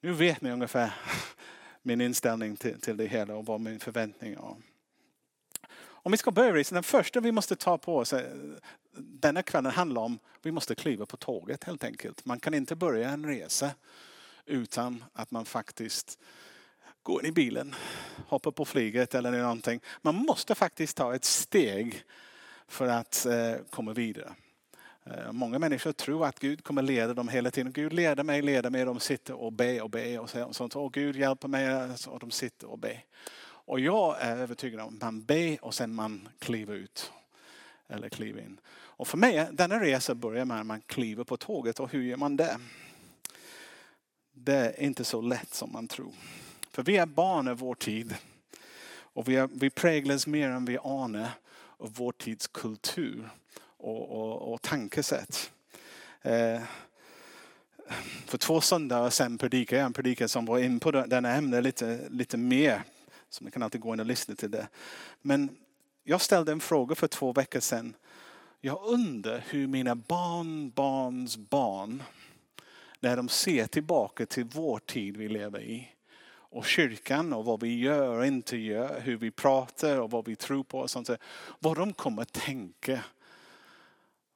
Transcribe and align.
Nu 0.00 0.12
vet 0.12 0.40
ni 0.40 0.50
ungefär 0.50 0.94
min 1.82 2.00
inställning 2.00 2.56
till, 2.56 2.80
till 2.80 2.96
det 2.96 3.06
hela 3.06 3.34
och 3.34 3.46
vad 3.46 3.60
min 3.60 3.80
förväntning 3.80 4.32
är. 4.32 4.56
Om 5.80 6.12
vi 6.12 6.18
ska 6.18 6.30
börja 6.30 6.54
resan, 6.54 6.76
den 6.76 6.82
första 6.82 7.20
vi 7.20 7.32
måste 7.32 7.56
ta 7.56 7.78
på 7.78 7.96
oss 7.96 8.12
eh, 8.12 8.32
denna 8.98 9.42
kvällen 9.42 9.72
handlar 9.72 10.02
om 10.02 10.14
att 10.14 10.46
vi 10.46 10.52
måste 10.52 10.74
kliva 10.74 11.06
på 11.06 11.16
tåget 11.16 11.64
helt 11.64 11.84
enkelt. 11.84 12.24
Man 12.24 12.40
kan 12.40 12.54
inte 12.54 12.76
börja 12.76 13.10
en 13.10 13.26
resa 13.26 13.70
utan 14.46 15.04
att 15.12 15.30
man 15.30 15.44
faktiskt 15.44 16.18
går 17.02 17.24
in 17.24 17.28
i 17.28 17.32
bilen, 17.32 17.74
hoppar 18.26 18.50
på 18.50 18.64
flyget 18.64 19.14
eller 19.14 19.30
någonting. 19.30 19.80
Man 20.02 20.14
måste 20.14 20.54
faktiskt 20.54 20.96
ta 20.96 21.14
ett 21.14 21.24
steg 21.24 22.02
för 22.68 22.86
att 22.86 23.26
eh, 23.26 23.54
komma 23.70 23.92
vidare. 23.92 24.34
Eh, 25.10 25.32
många 25.32 25.58
människor 25.58 25.92
tror 25.92 26.26
att 26.26 26.38
Gud 26.38 26.64
kommer 26.64 26.82
leda 26.82 27.14
dem 27.14 27.28
hela 27.28 27.50
tiden. 27.50 27.72
Gud 27.72 27.92
leder 27.92 28.24
mig, 28.24 28.42
leder 28.42 28.70
mig. 28.70 28.84
De 28.84 29.00
sitter 29.00 29.34
och 29.34 29.52
ber 29.52 29.82
och 29.82 29.90
ber 29.90 30.18
och 30.18 30.56
sånt. 30.56 30.76
Och 30.76 30.92
Gud 30.92 31.16
hjälper 31.16 31.48
mig 31.48 31.90
och 32.06 32.20
de 32.20 32.30
sitter 32.30 32.66
och 32.70 32.78
ber. 32.78 33.04
Och 33.40 33.80
jag 33.80 34.20
är 34.20 34.36
övertygad 34.36 34.80
om 34.80 34.94
att 34.94 35.02
man 35.02 35.24
ber 35.24 35.64
och 35.64 35.74
sen 35.74 35.94
man 35.94 36.28
kliver 36.38 36.74
ut. 36.74 37.12
Eller 37.88 38.08
kliver 38.08 38.40
in. 38.40 38.60
Och 38.70 39.08
för 39.08 39.18
mig, 39.18 39.48
denna 39.52 39.80
resa 39.80 40.14
börjar 40.14 40.44
med 40.44 40.60
att 40.60 40.66
man 40.66 40.80
kliver 40.80 41.24
på 41.24 41.36
tåget. 41.36 41.80
Och 41.80 41.92
hur 41.92 42.02
gör 42.02 42.16
man 42.16 42.36
det? 42.36 42.58
Det 44.32 44.54
är 44.54 44.82
inte 44.82 45.04
så 45.04 45.20
lätt 45.20 45.54
som 45.54 45.72
man 45.72 45.88
tror. 45.88 46.12
För 46.70 46.82
vi 46.82 46.96
är 46.96 47.06
barn 47.06 47.48
av 47.48 47.58
vår 47.58 47.74
tid. 47.74 48.14
Och 48.90 49.28
vi, 49.28 49.36
är, 49.36 49.48
vi 49.52 49.70
präglas 49.70 50.26
mer 50.26 50.48
än 50.48 50.64
vi 50.64 50.78
anar 50.78 51.30
av 51.78 51.94
vår 51.94 52.12
tids 52.12 52.46
kultur 52.46 53.28
och, 53.78 54.10
och, 54.10 54.52
och 54.52 54.62
tankesätt. 54.62 55.52
Eh, 56.22 56.60
för 58.26 58.38
två 58.38 58.60
söndagar 58.60 59.10
sen 59.10 59.38
predikade 59.38 59.80
jag 59.80 59.86
en 59.86 59.92
predikan 59.92 60.28
som 60.28 60.46
var 60.46 60.58
in 60.58 60.80
på 60.80 60.90
denna 60.90 61.34
ämne 61.34 61.60
lite, 61.60 62.00
lite 62.10 62.36
mer. 62.36 62.82
Så 63.30 63.44
man 63.44 63.50
kan 63.50 63.62
alltid 63.62 63.80
gå 63.80 63.94
in 63.94 64.00
och 64.00 64.06
lyssna 64.06 64.34
till 64.34 64.50
det. 64.50 64.68
Men 65.22 65.56
jag 66.04 66.20
ställde 66.20 66.52
en 66.52 66.60
fråga 66.60 66.94
för 66.94 67.08
två 67.08 67.32
veckor 67.32 67.60
sedan. 67.60 67.94
Jag 68.60 68.84
undrar 68.84 69.44
hur 69.48 69.66
mina 69.66 69.94
barnbarns 69.94 71.36
barn, 71.36 72.02
när 73.00 73.16
de 73.16 73.28
ser 73.28 73.66
tillbaka 73.66 74.26
till 74.26 74.44
vår 74.44 74.78
tid 74.78 75.16
vi 75.16 75.28
lever 75.28 75.60
i 75.60 75.88
och 76.50 76.66
kyrkan 76.66 77.32
och 77.32 77.44
vad 77.44 77.60
vi 77.60 77.78
gör 77.78 78.18
och 78.18 78.26
inte 78.26 78.56
gör, 78.56 79.00
hur 79.00 79.16
vi 79.16 79.30
pratar 79.30 80.00
och 80.00 80.10
vad 80.10 80.24
vi 80.26 80.36
tror 80.36 80.64
på 80.64 80.78
och 80.78 80.90
sånt. 80.90 81.10
Vad 81.58 81.76
de 81.76 81.92
kommer 81.92 82.24
tänka 82.24 83.04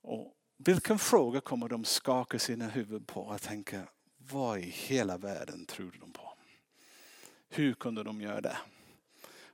och 0.02 0.34
vilken 0.56 0.98
fråga 0.98 1.40
kommer 1.40 1.68
de 1.68 1.84
skaka 1.84 2.38
sina 2.38 2.68
huvud 2.68 3.06
på 3.06 3.20
och 3.20 3.42
tänka, 3.42 3.82
vad 4.18 4.58
i 4.58 4.62
hela 4.62 5.18
världen 5.18 5.66
tror 5.66 5.96
de 6.00 6.12
på? 6.12 6.32
Hur 7.48 7.74
kunde 7.74 8.02
de 8.02 8.20
göra 8.20 8.40
det? 8.40 8.56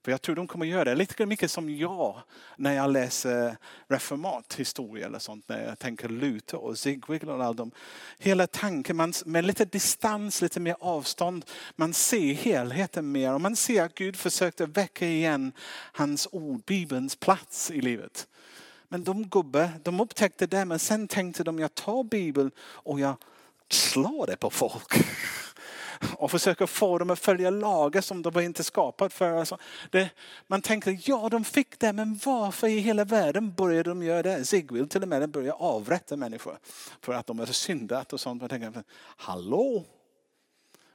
För 0.04 0.10
jag 0.10 0.22
tror 0.22 0.36
de 0.36 0.46
kommer 0.46 0.66
göra 0.66 0.84
det 0.84 0.94
lite 0.94 1.26
mycket 1.26 1.50
som 1.50 1.76
jag 1.76 2.22
när 2.56 2.72
jag 2.72 2.90
läser 2.90 3.56
reformat 3.88 4.54
historia 4.54 5.06
eller 5.06 5.18
sånt. 5.18 5.48
När 5.48 5.66
jag 5.66 5.78
tänker 5.78 6.08
Luther 6.08 6.58
och 6.58 6.78
Zigwigl 6.78 7.30
och 7.30 7.44
all 7.44 7.56
de. 7.56 7.70
Hela 8.18 8.46
tanken, 8.46 8.96
man, 8.96 9.12
med 9.26 9.44
lite 9.44 9.64
distans, 9.64 10.42
lite 10.42 10.60
mer 10.60 10.76
avstånd. 10.80 11.44
Man 11.76 11.94
ser 11.94 12.34
helheten 12.34 13.12
mer 13.12 13.34
och 13.34 13.40
man 13.40 13.56
ser 13.56 13.82
att 13.82 13.94
Gud 13.94 14.16
försökte 14.16 14.66
väcka 14.66 15.06
igen 15.06 15.52
hans 15.92 16.28
ord, 16.32 16.62
Bibelns 16.64 17.16
plats 17.16 17.70
i 17.70 17.80
livet. 17.80 18.28
Men 18.88 19.04
de 19.04 19.28
gubbe, 19.28 19.70
de 19.82 20.00
upptäckte 20.00 20.46
det 20.46 20.64
men 20.64 20.78
sen 20.78 21.08
tänkte 21.08 21.44
de 21.44 21.58
jag 21.58 21.74
tar 21.74 22.04
Bibeln 22.04 22.50
och 22.60 23.00
jag 23.00 23.16
slår 23.70 24.26
det 24.26 24.36
på 24.36 24.50
folk. 24.50 24.92
Och 26.16 26.30
försöker 26.30 26.66
få 26.66 26.98
dem 26.98 27.10
att 27.10 27.18
följa 27.18 27.50
lagar 27.50 28.00
som 28.00 28.22
de 28.22 28.40
inte 28.40 28.64
skapat 28.64 29.12
för. 29.12 29.32
Alltså 29.32 29.58
det, 29.90 30.10
man 30.46 30.62
tänker, 30.62 31.00
ja 31.04 31.28
de 31.28 31.44
fick 31.44 31.78
det 31.78 31.92
men 31.92 32.20
varför 32.24 32.66
i 32.68 32.78
hela 32.78 33.04
världen 33.04 33.52
började 33.52 33.90
de 33.90 34.02
göra 34.02 34.22
det? 34.22 34.44
Zigwill 34.44 34.88
till 34.88 35.02
och 35.02 35.08
med 35.08 35.30
började 35.30 35.52
avrätta 35.52 36.16
människor 36.16 36.58
för 37.00 37.12
att 37.12 37.26
de 37.26 37.38
hade 37.38 37.52
syndat 37.52 38.12
och 38.12 38.20
sånt. 38.20 38.42
Man 38.42 38.48
tänker, 38.48 38.82
hallå? 39.16 39.84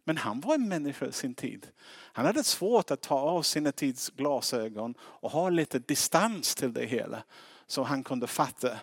Men 0.04 0.18
han 0.18 0.40
var 0.40 0.56
en 0.56 0.70
människa 0.70 1.06
i 1.06 1.12
sin 1.12 1.34
tid. 1.34 1.68
Han 2.14 2.26
hade 2.26 2.44
svårt 2.44 2.92
att 2.92 3.02
ta 3.02 3.20
av 3.20 3.42
sina 3.42 3.72
tids 3.72 4.10
glasögon 4.10 4.96
och 5.02 5.32
ha 5.32 5.50
lite 5.50 5.80
distans 5.80 6.56
till 6.56 6.74
det 6.74 6.86
hela. 6.86 7.24
Så 7.68 7.84
han 7.84 8.04
kunde 8.04 8.28
fatta 8.28 8.80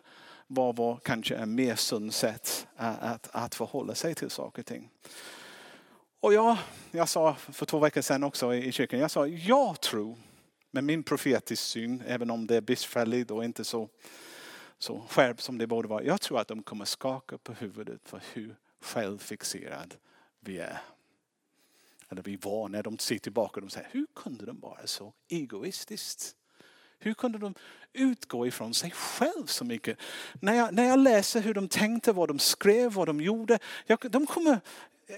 vad 0.47 0.77
var 0.77 0.97
kanske 0.97 1.37
en 1.37 1.55
mer 1.55 1.77
sunt 1.77 2.15
sätt 2.15 2.67
att, 2.77 3.29
att 3.33 3.55
förhålla 3.55 3.95
sig 3.95 4.15
till 4.15 4.31
saker 4.31 4.63
och 4.63 4.67
ting. 4.67 4.91
Och 6.21 6.35
jag, 6.35 6.57
jag 6.91 7.09
sa 7.09 7.35
för 7.35 7.67
två 7.67 7.79
veckor 7.79 8.01
sedan 8.01 8.25
också 8.25 8.55
i 8.55 8.73
kyrkan, 8.73 9.01
jag 9.01 9.11
sa 9.11 9.27
jag 9.27 9.81
tror 9.81 10.17
med 10.71 10.85
min 10.85 11.03
profetiska 11.03 11.63
syn, 11.63 12.03
även 12.07 12.31
om 12.31 12.47
det 12.47 12.57
är 12.57 12.61
bristfälligt 12.61 13.31
och 13.31 13.45
inte 13.45 13.65
så, 13.65 13.89
så 14.79 15.03
skärpt 15.09 15.41
som 15.41 15.59
det 15.59 15.67
borde 15.67 15.89
vara. 15.89 16.03
Jag 16.05 16.21
tror 16.21 16.41
att 16.41 16.49
de 16.49 16.63
kommer 16.63 16.85
skaka 16.85 17.39
på 17.39 17.53
huvudet 17.53 18.01
för 18.05 18.23
hur 18.33 18.57
självfixerad 18.81 19.95
vi 20.41 20.59
är. 20.59 20.81
Eller 22.09 22.23
vi 22.23 22.37
var 22.37 22.69
när 22.69 22.83
de 22.83 22.99
ser 22.99 23.19
tillbaka 23.19 23.61
och 23.61 23.73
säger, 23.73 23.89
hur 23.93 24.07
kunde 24.15 24.47
de 24.47 24.61
vara 24.61 24.87
så 24.87 25.13
egoistiskt? 25.29 26.37
Hur 27.01 27.15
kunde 27.15 27.39
de 27.39 27.55
utgå 27.93 28.47
ifrån 28.47 28.75
sig 28.75 28.91
själv 28.91 29.47
så 29.47 29.65
mycket? 29.65 29.99
När 30.41 30.55
jag, 30.55 30.75
när 30.75 30.85
jag 30.85 30.99
läser 30.99 31.41
hur 31.41 31.55
de 31.55 31.69
tänkte, 31.69 32.13
vad 32.13 32.29
de 32.29 32.39
skrev, 32.39 32.93
vad 32.93 33.09
de 33.09 33.21
gjorde. 33.21 33.59
Jag, 33.87 33.99
de 34.11 34.27
kommer, 34.27 34.61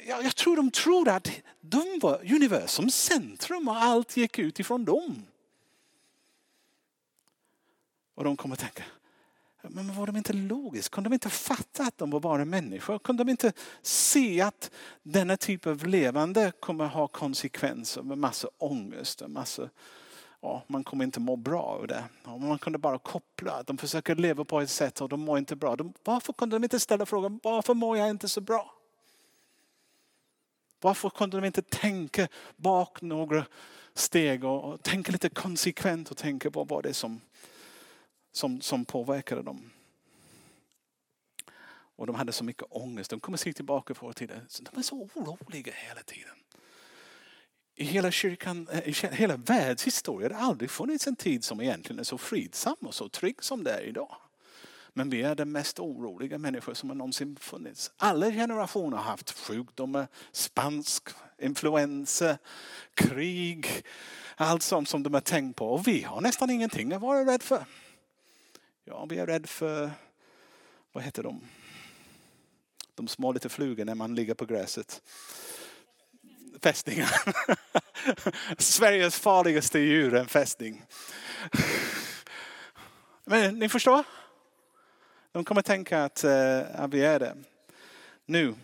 jag, 0.07 0.25
jag 0.25 0.37
tror 0.37 0.57
de 0.57 0.71
trodde 0.71 1.15
att 1.15 1.31
de 1.61 1.99
var 2.03 2.33
universums 2.33 2.95
centrum 2.95 3.69
och 3.69 3.77
allt 3.77 4.17
gick 4.17 4.39
ut 4.39 4.61
ifrån 4.61 4.85
dem. 4.85 5.27
Och 8.15 8.25
de 8.25 8.37
kommer 8.37 8.57
tänka, 8.57 8.85
men 9.63 9.95
var 9.95 10.07
de 10.07 10.17
inte 10.17 10.33
logiska? 10.33 10.95
Kunde 10.95 11.11
de 11.11 11.15
inte 11.15 11.31
fatta 11.31 11.83
att 11.83 11.99
de 11.99 12.11
var 12.11 12.21
bara 12.21 12.45
människor? 12.45 12.99
Kunde 12.99 13.25
de 13.25 13.31
inte 13.31 13.53
se 13.83 14.41
att 14.41 14.71
denna 15.03 15.37
typ 15.37 15.67
av 15.67 15.87
levande 15.87 16.53
kommer 16.61 16.87
ha 16.87 17.09
konsekvenser 17.09 18.03
med 18.03 18.19
massa 18.19 18.49
ångest 18.59 19.23
och 19.23 19.31
massa 19.31 19.71
ja, 20.43 20.63
man 20.67 20.85
kommer 20.85 21.05
inte 21.05 21.21
må 21.21 21.37
bra 21.37 21.63
av 21.63 21.87
det. 21.87 22.05
Man 22.25 22.59
kunde 22.59 22.79
bara 22.79 22.99
koppla. 22.99 23.63
De 23.63 23.79
försöker 23.79 24.15
leva 24.15 24.45
på 24.45 24.61
ett 24.61 24.71
sätt 24.71 25.01
och 25.01 25.09
de 25.09 25.21
mår 25.21 25.39
inte 25.39 25.57
bra. 25.57 25.77
De, 25.77 25.93
varför 26.05 26.33
kunde 26.33 26.57
de 26.57 26.65
inte 26.65 26.81
ställa 26.81 27.07
frågan, 27.07 27.41
varför 27.43 27.75
mår 27.75 27.99
jag 27.99 28.11
inte 28.11 28.29
så 28.29 28.41
bra? 28.41 28.75
Varför 30.81 31.11
kunde 31.11 31.37
de 31.41 31.47
inte 31.47 31.63
tänka 31.63 32.29
bak 32.57 33.03
några 33.03 33.47
steg 33.95 34.45
och, 34.45 34.65
och 34.65 34.83
tänka 34.83 35.13
lite 35.13 35.29
konsekvent 35.29 36.11
och 36.11 36.17
tänka 36.17 36.51
vad 36.51 36.69
var 36.69 36.83
det 36.83 36.95
som, 36.95 37.21
som, 38.33 38.61
som 38.61 38.85
påverkade 38.85 39.43
dem? 39.43 39.71
Och 41.97 42.07
de 42.07 42.17
hade 42.17 42.33
så 42.33 42.45
mycket 42.45 42.67
ångest. 42.71 43.11
De 43.11 43.21
kommer 43.21 43.39
se 43.39 43.53
tillbaka 43.53 43.95
på 43.95 44.13
tiden. 44.13 44.47
De 44.73 44.79
är 44.79 44.83
så 44.83 44.97
oroliga 44.97 45.73
hela 45.73 46.03
tiden 46.03 46.35
i 47.75 47.85
hela 47.85 48.11
kyrkan, 48.11 48.69
eh, 48.73 48.89
i 48.89 48.93
hela 49.15 49.37
världshistorien, 49.37 50.29
det 50.29 50.35
har 50.35 50.49
aldrig 50.49 50.71
funnits 50.71 51.07
en 51.07 51.17
tid 51.17 51.45
som 51.45 51.61
egentligen 51.61 52.01
är 52.01 52.05
så 52.05 52.19
fridsam 52.19 52.77
och 52.81 52.95
så 52.95 53.09
trygg 53.09 53.43
som 53.45 53.65
det 53.65 53.71
är 53.71 53.81
idag. 53.81 54.17
Men 54.95 55.11
vi 55.11 55.23
är 55.23 55.35
de 55.35 55.45
mest 55.45 55.81
oroliga 55.81 56.39
människor 56.39 56.75
som 56.75 56.89
har 56.89 56.97
någonsin 56.97 57.37
funnits. 57.41 57.91
Alla 57.97 58.31
generationer 58.31 58.97
har 58.97 59.05
haft 59.05 59.39
sjukdomar, 59.39 60.09
spansk, 60.33 61.09
influensa, 61.39 62.39
krig, 62.95 63.67
allt 64.37 64.63
sånt 64.63 64.89
som 64.89 65.03
de 65.03 65.15
har 65.15 65.21
tänkt 65.21 65.57
på. 65.57 65.69
Och 65.69 65.89
vi 65.89 66.03
har 66.03 66.21
nästan 66.21 66.51
ingenting 66.51 66.93
att 66.93 67.03
vara 67.03 67.21
rädda 67.21 67.45
för. 67.45 67.65
Ja, 68.85 69.05
vi 69.05 69.19
är 69.19 69.27
rädda 69.27 69.47
för, 69.47 69.91
vad 70.93 71.05
heter 71.05 71.23
de? 71.23 71.41
De 72.95 73.09
små 73.09 73.33
lite 73.33 73.49
flugor 73.49 73.85
när 73.85 73.95
man 73.95 74.15
ligger 74.15 74.35
på 74.35 74.47
gräset 74.47 75.03
fästingar. 76.63 77.11
Sveriges 78.59 79.19
farligaste 79.19 79.79
djur, 79.79 80.15
en 80.15 80.29
fästing. 80.29 80.85
Men 83.25 83.59
ni 83.59 83.69
förstår? 83.69 84.05
De 85.33 85.45
kommer 85.45 85.63
tänka 85.63 86.05
att, 86.05 86.25
eh, 86.25 86.61
att 86.75 86.95
vi 86.95 87.05
är 87.05 87.19
det. 87.19 87.37
Nu. 88.27 88.55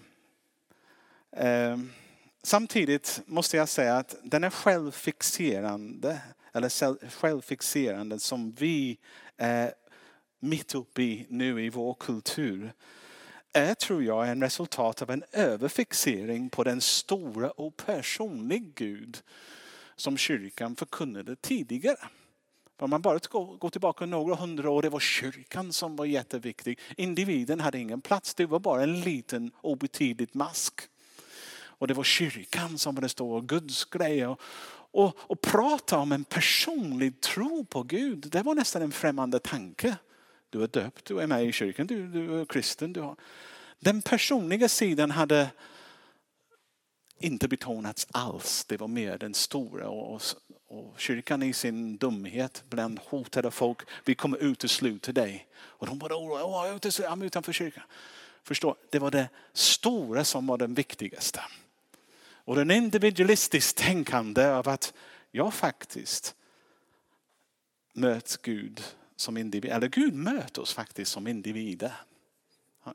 Ehm, 1.37 1.93
samtidigt 2.43 3.21
måste 3.27 3.57
jag 3.57 3.69
säga 3.69 3.97
att 3.97 4.17
den 4.23 4.45
är 4.45 4.51
självfixerande, 4.51 6.21
eller 6.53 7.09
självfixerande 7.11 8.19
som 8.19 8.53
vi 8.53 8.99
är 9.37 9.75
mitt 10.41 10.75
uppe 10.75 11.03
i 11.03 11.27
nu 11.29 11.65
i 11.65 11.71
vår 11.71 11.95
kultur 11.95 12.73
är, 13.53 13.75
tror 13.75 14.03
jag, 14.03 14.29
en 14.29 14.43
resultat 14.43 15.03
av 15.03 15.11
en 15.11 15.25
överfixering 15.33 16.51
på 16.51 16.65
den 16.65 16.81
stora 16.81 17.51
och 17.51 17.77
personlig 17.77 18.75
Gud 18.75 19.23
som 19.97 20.17
kyrkan 20.17 20.77
förkunnade 20.77 21.37
tidigare. 21.37 22.09
Om 22.81 22.91
man 22.91 23.03
bara 23.03 23.19
går 23.59 23.71
tillbaka 23.71 24.07
några 24.07 24.35
hundra 24.35 24.71
år, 24.71 24.83
det 24.83 24.89
var 24.89 25.01
kyrkan 25.01 25.73
som 25.73 25.97
var 25.97 26.05
jätteviktig. 26.05 26.79
Individen 26.97 27.61
hade 27.61 27.79
ingen 27.79 28.01
plats, 28.01 28.35
det 28.35 28.47
var 28.47 28.59
bara 28.59 28.83
en 28.83 29.01
liten 29.01 29.51
obetydlig 29.61 30.29
mask. 30.33 30.81
Och 31.61 31.89
det 31.89 31.95
var 31.95 32.05
kyrkan 32.05 32.79
som 32.79 32.95
det 32.95 33.09
stora, 33.09 33.41
Guds 33.41 33.85
grejer. 33.85 34.37
Och, 34.91 35.17
och 35.19 35.41
prata 35.41 35.99
om 35.99 36.13
en 36.13 36.25
personlig 36.25 37.21
tro 37.21 37.65
på 37.65 37.83
Gud, 37.83 38.29
det 38.31 38.43
var 38.43 38.55
nästan 38.55 38.83
en 38.83 38.93
främmande 38.93 39.39
tanke. 39.39 39.97
Du 40.51 40.63
är 40.63 40.67
döpt, 40.67 41.05
du 41.05 41.21
är 41.21 41.27
med 41.27 41.45
i 41.45 41.53
kyrkan, 41.53 41.87
du, 41.87 42.07
du 42.07 42.41
är 42.41 42.45
kristen. 42.45 42.93
Du 42.93 43.01
har... 43.01 43.17
Den 43.79 44.03
personliga 44.03 44.69
sidan 44.69 45.11
hade 45.11 45.51
inte 47.19 47.49
betonats 47.49 48.07
alls. 48.11 48.65
Det 48.65 48.77
var 48.77 48.89
mer 48.89 49.19
den 49.19 49.35
stora. 49.35 49.89
Och, 49.89 50.23
och 50.67 51.01
kyrkan 51.01 51.43
i 51.43 51.53
sin 51.53 51.97
dumhet 51.97 52.65
bland 52.69 52.99
hotade 52.99 53.51
folk. 53.51 53.79
Vi 54.05 54.15
kommer 54.15 54.39
utesluta 54.39 55.13
dig. 55.13 55.49
Och 55.57 55.87
de 55.87 55.99
var 55.99 56.09
oroliga. 56.13 56.69
Jag 57.01 57.23
är 57.23 57.25
utanför 57.25 57.53
kyrkan. 57.53 57.85
Förstå, 58.43 58.77
det 58.91 58.99
var 58.99 59.11
det 59.11 59.29
stora 59.53 60.25
som 60.25 60.47
var 60.47 60.59
den 60.59 60.75
viktigaste. 60.75 61.41
Och 62.31 62.57
den 62.57 62.71
individualistiskt 62.71 63.79
tänkande 63.79 64.47
av 64.47 64.69
att 64.69 64.95
jag 65.31 65.55
faktiskt 65.55 66.35
möts 67.93 68.37
Gud 68.37 68.83
som 69.21 69.37
individ. 69.37 69.71
Eller 69.71 69.89
Gud 69.89 70.15
möter 70.15 70.63
oss 70.63 70.75
faktiskt 70.75 71.13
som 71.13 71.27
individer. 71.27 71.93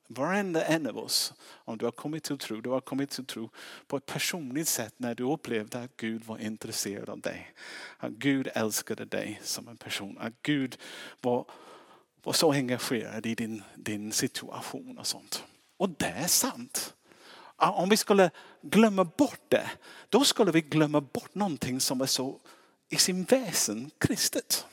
Varenda 0.07 0.65
en 0.65 0.87
av 0.87 0.97
oss, 0.97 1.33
om 1.53 1.77
du 1.77 1.85
har 1.85 1.91
kommit 1.91 2.23
till 2.23 2.37
tro, 2.37 2.61
du 2.61 2.69
har 2.69 2.81
kommit 2.81 3.09
till 3.09 3.25
tro 3.25 3.49
på 3.87 3.97
ett 3.97 4.05
personligt 4.05 4.67
sätt 4.67 4.93
när 4.97 5.15
du 5.15 5.23
upplevde 5.23 5.83
att 5.83 5.97
Gud 5.97 6.23
var 6.25 6.37
intresserad 6.37 7.09
av 7.09 7.19
dig. 7.19 7.53
Att 7.97 8.11
Gud 8.11 8.47
älskade 8.53 9.05
dig 9.05 9.41
som 9.43 9.67
en 9.67 9.77
person. 9.77 10.17
Att 10.17 10.33
Gud 10.41 10.77
var, 11.21 11.45
var 12.23 12.33
så 12.33 12.51
engagerad 12.51 13.25
i 13.25 13.35
din, 13.35 13.63
din 13.75 14.11
situation 14.11 14.97
och 14.97 15.07
sånt. 15.07 15.43
Och 15.77 15.89
det 15.89 16.05
är 16.05 16.27
sant. 16.27 16.93
Om 17.55 17.89
vi 17.89 17.97
skulle 17.97 18.31
glömma 18.61 19.03
bort 19.03 19.41
det, 19.47 19.71
då 20.09 20.23
skulle 20.23 20.51
vi 20.51 20.61
glömma 20.61 21.01
bort 21.01 21.35
någonting 21.35 21.79
som 21.79 22.01
är 22.01 22.05
så 22.05 22.39
i 22.89 22.95
sin 22.95 23.23
väsen 23.23 23.91
kristet. 23.97 24.65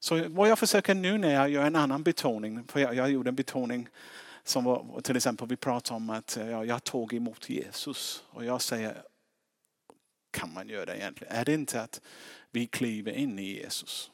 Så 0.00 0.28
vad 0.28 0.48
jag 0.48 0.58
försöker 0.58 0.94
nu 0.94 1.18
när 1.18 1.34
jag 1.34 1.50
gör 1.50 1.64
en 1.64 1.76
annan 1.76 2.02
betoning, 2.02 2.64
för 2.64 2.80
jag, 2.80 2.94
jag 2.94 3.10
gjorde 3.10 3.28
en 3.28 3.34
betoning 3.34 3.88
som 4.44 4.64
var 4.64 5.00
till 5.00 5.16
exempel 5.16 5.48
vi 5.48 5.56
pratade 5.56 5.96
om 5.96 6.10
att 6.10 6.36
eh, 6.36 6.50
ja, 6.50 6.64
jag 6.64 6.84
tog 6.84 7.14
emot 7.14 7.48
Jesus 7.48 8.24
och 8.30 8.44
jag 8.44 8.62
säger, 8.62 9.02
kan 10.30 10.52
man 10.52 10.68
göra 10.68 10.86
det 10.86 10.96
egentligen? 10.96 11.34
Är 11.34 11.44
det 11.44 11.54
inte 11.54 11.82
att 11.82 12.00
vi 12.50 12.66
kliver 12.66 13.12
in 13.12 13.38
i 13.38 13.42
Jesus? 13.42 14.10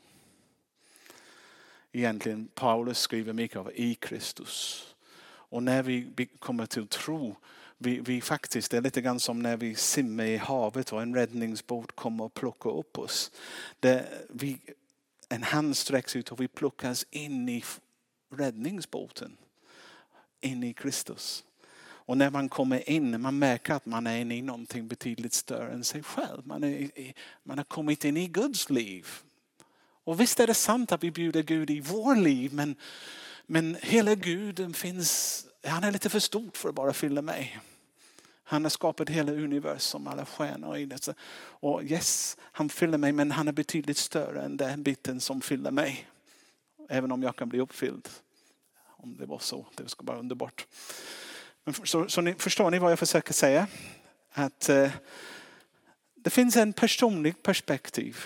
Egentligen 1.92 2.48
Paulus 2.54 2.98
skriver 2.98 3.32
mycket 3.32 3.56
av 3.56 3.70
i 3.75 3.94
Kristus. 3.94 4.84
Och 5.26 5.62
när 5.62 5.82
vi 5.82 6.28
kommer 6.38 6.66
till 6.66 6.86
tro, 6.86 7.36
vi, 7.78 8.00
vi 8.00 8.20
faktiskt, 8.20 8.70
det 8.70 8.76
är 8.76 8.81
lite 8.81 9.00
grann 9.00 9.20
som 9.20 9.38
när 9.38 9.56
vi 9.56 9.75
simmar 9.75 10.25
i 10.25 10.36
havet 10.36 10.92
och 10.92 11.02
en 11.02 11.14
räddningsbåt 11.14 11.96
kommer 11.96 12.25
och 12.25 12.34
plockar 12.34 12.70
upp 12.70 12.98
oss. 12.98 13.31
Det, 13.81 14.06
vi, 14.28 14.58
en 15.34 15.42
hand 15.42 15.76
sträcks 15.76 16.16
ut 16.16 16.32
och 16.32 16.40
vi 16.40 16.48
plockas 16.48 17.06
in 17.10 17.48
i 17.48 17.64
räddningsbåten. 18.34 19.36
In 20.40 20.64
i 20.64 20.75
Kristus. 20.75 21.44
Och 22.06 22.16
när 22.16 22.31
man 22.31 22.48
kommer 22.48 22.90
in, 22.90 23.20
man 23.20 23.38
märker 23.38 23.75
att 23.75 23.86
man 23.86 24.06
är 24.06 24.19
inne 24.19 24.36
i 24.36 24.42
någonting 24.42 24.88
betydligt 24.88 25.32
större 25.32 25.72
än 25.72 25.84
sig 25.84 26.02
själv. 26.02 26.46
Man, 26.46 26.64
är, 26.64 26.90
man 27.42 27.58
har 27.58 27.64
kommit 27.64 28.04
in 28.04 28.16
i 28.16 28.26
Guds 28.26 28.70
liv. 28.70 29.08
Och 30.04 30.20
visst 30.20 30.40
är 30.40 30.46
det 30.46 30.54
sant 30.54 30.92
att 30.92 31.04
vi 31.04 31.10
bjuder 31.10 31.42
Gud 31.42 31.70
i 31.70 31.81
vår 31.81 32.16
liv 32.16 32.54
men, 32.54 32.76
men 33.46 33.76
hela 33.82 34.14
Gud 34.14 34.76
finns, 34.76 35.46
han 35.62 35.84
är 35.84 35.92
lite 35.92 36.10
för 36.10 36.19
stort 36.19 36.56
för 36.56 36.69
att 36.69 36.75
bara 36.75 36.92
fylla 36.92 37.22
mig. 37.22 37.60
Han 38.44 38.64
har 38.64 38.70
skapat 38.70 39.11
hela 39.11 39.32
universum, 39.32 40.06
alla 40.06 40.26
stjärnor 40.26 40.76
i 40.76 40.87
det. 40.87 41.14
Och 41.37 41.82
yes, 41.82 42.37
han 42.41 42.69
fyller 42.69 42.99
mig 42.99 43.12
men 43.12 43.31
han 43.31 43.49
är 43.49 43.52
betydligt 43.52 43.96
större 43.96 44.43
än 44.43 44.56
den 44.56 44.82
biten 44.82 45.20
som 45.20 45.41
fyller 45.41 45.70
mig. 45.70 46.08
Även 46.88 47.12
om 47.12 47.23
jag 47.23 47.37
kan 47.37 47.49
bli 47.49 47.61
uppfylld. 47.61 48.08
Om 48.96 49.17
det 49.17 49.26
var 49.26 49.38
så, 49.38 49.67
det 49.75 49.88
skulle 49.88 50.06
vara 50.06 50.19
underbart. 50.19 50.67
Men 51.64 51.75
så, 51.75 52.08
så 52.08 52.20
ni, 52.20 52.35
förstår 52.35 52.70
ni 52.70 52.79
vad 52.79 52.93
jag 52.93 52.99
försöker 52.99 53.32
säga? 53.32 53.67
Att 54.32 54.69
eh, 54.69 54.91
det 56.14 56.31
finns 56.31 56.56
en 56.56 56.73
personlig 56.73 57.43
perspektiv 57.43 58.19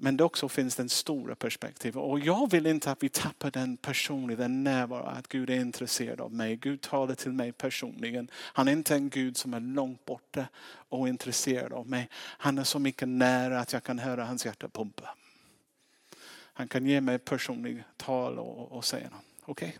men 0.00 0.16
det 0.16 0.24
också 0.24 0.48
finns 0.48 0.76
den 0.76 0.88
stora 0.88 1.34
perspektivet. 1.34 1.96
Och 1.96 2.20
jag 2.20 2.50
vill 2.50 2.66
inte 2.66 2.90
att 2.90 3.02
vi 3.02 3.08
tappar 3.08 3.50
den 3.50 3.76
personliga, 3.76 4.38
den 4.38 4.64
närvaron, 4.64 5.08
att 5.08 5.28
Gud 5.28 5.50
är 5.50 5.60
intresserad 5.60 6.20
av 6.20 6.32
mig. 6.32 6.56
Gud 6.56 6.80
talar 6.80 7.14
till 7.14 7.32
mig 7.32 7.52
personligen. 7.52 8.30
Han 8.34 8.68
är 8.68 8.72
inte 8.72 8.94
en 8.94 9.08
Gud 9.08 9.36
som 9.36 9.54
är 9.54 9.60
långt 9.60 10.04
borta 10.04 10.46
och 10.88 11.08
intresserad 11.08 11.72
av 11.72 11.88
mig. 11.88 12.08
Han 12.14 12.58
är 12.58 12.64
så 12.64 12.78
mycket 12.78 13.08
nära 13.08 13.60
att 13.60 13.72
jag 13.72 13.82
kan 13.82 13.98
höra 13.98 14.24
hans 14.24 14.46
hjärta 14.46 14.68
pumpa. 14.68 15.14
Han 16.52 16.68
kan 16.68 16.86
ge 16.86 17.00
mig 17.00 17.18
personligt 17.18 17.82
tal 17.96 18.38
och, 18.38 18.72
och 18.72 18.84
säga 18.84 19.10
något. 19.10 19.48
Okay? 19.48 19.72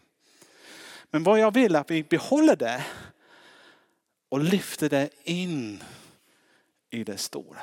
Men 1.10 1.22
vad 1.22 1.40
jag 1.40 1.54
vill 1.54 1.74
är 1.74 1.80
att 1.80 1.90
vi 1.90 2.02
behåller 2.02 2.56
det 2.56 2.86
och 4.28 4.40
lyfter 4.40 4.88
det 4.88 5.10
in 5.24 5.82
i 6.90 7.04
det 7.04 7.16
stora. 7.16 7.60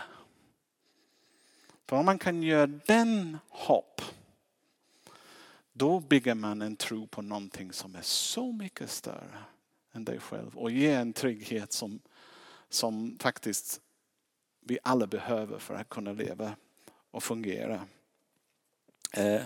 För 1.87 1.95
om 1.95 2.05
man 2.05 2.19
kan 2.19 2.43
göra 2.43 2.67
den 2.67 3.37
hopp, 3.49 4.01
då 5.73 5.99
bygger 5.99 6.35
man 6.35 6.61
en 6.61 6.75
tro 6.75 7.07
på 7.07 7.21
någonting 7.21 7.73
som 7.73 7.95
är 7.95 8.01
så 8.01 8.51
mycket 8.51 8.89
större 8.89 9.43
än 9.93 10.05
dig 10.05 10.19
själv 10.19 10.57
och 10.57 10.71
ger 10.71 10.99
en 10.99 11.13
trygghet 11.13 11.73
som, 11.73 11.99
som 12.69 13.17
faktiskt 13.19 13.81
vi 14.59 14.79
alla 14.83 15.07
behöver 15.07 15.59
för 15.59 15.75
att 15.75 15.89
kunna 15.89 16.13
leva 16.13 16.55
och 17.11 17.23
fungera. 17.23 17.87
Eh, 19.13 19.41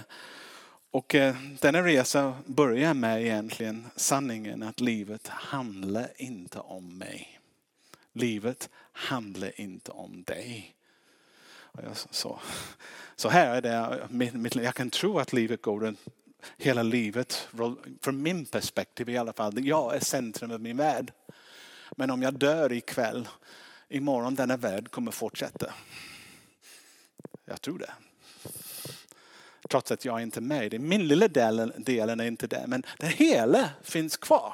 och 0.91 1.15
eh, 1.15 1.35
denna 1.61 1.83
resa 1.83 2.37
börjar 2.45 2.93
med 2.93 3.21
egentligen 3.21 3.87
sanningen 3.95 4.63
att 4.63 4.79
livet 4.79 5.27
handlar 5.27 6.21
inte 6.21 6.59
om 6.59 6.97
mig. 6.97 7.39
Livet 8.13 8.69
handlar 8.91 9.61
inte 9.61 9.91
om 9.91 10.23
dig. 10.23 10.75
Så, 12.11 12.39
så 13.15 13.29
här 13.29 13.55
är 13.55 13.61
det, 13.61 14.63
jag 14.63 14.75
kan 14.75 14.89
tro 14.89 15.19
att 15.19 15.33
livet 15.33 15.61
går 15.61 15.79
runt 15.79 15.99
hela 16.57 16.83
livet, 16.83 17.47
från 18.01 18.21
min 18.21 18.45
perspektiv 18.45 19.09
i 19.09 19.17
alla 19.17 19.33
fall. 19.33 19.65
Jag 19.67 19.95
är 19.95 19.99
centrum 19.99 20.51
av 20.51 20.61
min 20.61 20.77
värld. 20.77 21.11
Men 21.97 22.11
om 22.11 22.21
jag 22.21 22.33
dör 22.33 22.71
ikväll, 22.71 23.27
imorgon 23.89 24.35
denna 24.35 24.57
värld 24.57 24.91
kommer 24.91 25.11
fortsätta. 25.11 25.73
Jag 27.45 27.61
tror 27.61 27.79
det. 27.79 27.91
Trots 29.69 29.91
att 29.91 30.05
jag 30.05 30.21
inte 30.21 30.39
är 30.39 30.41
med. 30.41 30.81
Min 30.81 31.07
lilla 31.07 31.27
delen, 31.27 31.73
delen 31.77 32.19
är 32.19 32.25
inte 32.25 32.47
där, 32.47 32.67
men 32.67 32.83
det 32.97 33.07
hela 33.07 33.69
finns 33.83 34.17
kvar. 34.17 34.53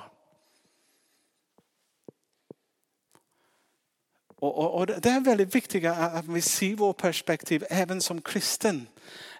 Och, 4.39 4.57
och, 4.57 4.75
och, 4.75 4.87
det 4.87 5.09
är 5.09 5.21
väldigt 5.21 5.55
viktigt 5.55 5.85
att 5.85 6.25
vi 6.25 6.41
ser 6.41 6.75
vårt 6.75 6.97
perspektiv 6.97 7.63
även 7.69 8.01
som 8.01 8.21
kristen. 8.21 8.87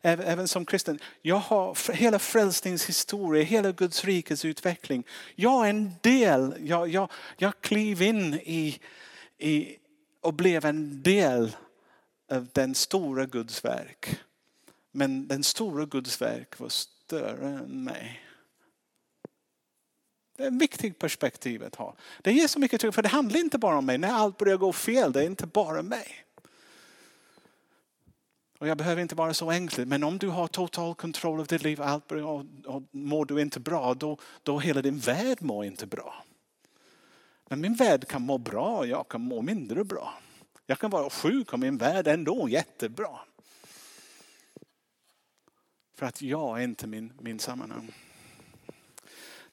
Även 0.01 0.47
som 0.47 0.65
kristen. 0.65 0.99
Jag 1.21 1.35
har 1.35 1.93
hela 1.93 2.19
frälsningshistoria, 2.19 3.43
hela 3.43 3.71
Guds 3.71 4.05
rikes 4.05 4.45
utveckling. 4.45 5.03
Jag 5.35 5.65
är 5.65 5.69
en 5.69 5.91
del, 6.01 6.55
jag, 6.59 6.87
jag, 6.87 7.11
jag 7.37 7.61
klev 7.61 8.01
in 8.01 8.33
i, 8.33 8.79
i 9.37 9.77
och 10.21 10.33
blev 10.33 10.65
en 10.65 11.03
del 11.03 11.55
av 12.31 12.47
den 12.53 12.75
stora 12.75 13.25
Guds 13.25 13.65
verk. 13.65 14.19
Men 14.91 15.27
den 15.27 15.43
stora 15.43 15.85
Guds 15.85 16.21
verk 16.21 16.59
var 16.59 16.69
större 16.69 17.47
än 17.47 17.83
mig. 17.83 18.24
Det 20.35 20.43
är 20.43 20.47
ett 20.47 20.61
viktigt 20.61 20.99
perspektiv 20.99 21.63
att 21.63 21.75
ha. 21.75 21.95
Det 22.21 22.31
ger 22.31 22.47
så 22.47 22.59
mycket 22.59 22.81
trygghet, 22.81 22.95
för 22.95 23.01
det 23.01 23.09
handlar 23.09 23.39
inte 23.39 23.57
bara 23.57 23.77
om 23.77 23.85
mig. 23.85 23.97
När 23.97 24.11
allt 24.11 24.37
börjar 24.37 24.57
gå 24.57 24.73
fel, 24.73 25.11
det 25.11 25.21
är 25.21 25.25
inte 25.25 25.47
bara 25.47 25.81
mig. 25.81 26.25
Och 28.59 28.67
jag 28.67 28.77
behöver 28.77 29.01
inte 29.01 29.15
vara 29.15 29.33
så 29.33 29.51
ängslig, 29.51 29.87
men 29.87 30.03
om 30.03 30.17
du 30.17 30.27
har 30.27 30.47
total 30.47 30.95
kontroll 30.95 31.39
över 31.39 31.49
ditt 31.49 31.63
liv 31.63 31.81
allt 31.81 32.07
börjar, 32.07 32.25
och, 32.25 32.45
och 32.65 32.83
mår 32.91 33.25
du 33.25 33.41
inte 33.41 33.59
bra, 33.59 33.93
då, 33.93 34.17
då 34.43 34.59
hela 34.59 34.81
din 34.81 34.99
värld 34.99 35.37
mår 35.41 35.65
inte 35.65 35.85
bra. 35.85 36.23
Men 37.49 37.61
min 37.61 37.73
värld 37.73 38.07
kan 38.07 38.21
må 38.21 38.37
bra 38.37 38.77
och 38.77 38.87
jag 38.87 39.07
kan 39.07 39.21
må 39.21 39.41
mindre 39.41 39.83
bra. 39.83 40.13
Jag 40.65 40.79
kan 40.79 40.91
vara 40.91 41.09
sjuk 41.09 41.53
och 41.53 41.59
min 41.59 41.77
värld 41.77 42.07
ändå 42.07 42.49
jättebra. 42.49 43.19
För 45.95 46.05
att 46.05 46.21
jag 46.21 46.59
är 46.59 46.63
inte 46.63 46.87
min, 46.87 47.13
min 47.19 47.39
sammanhang. 47.39 47.93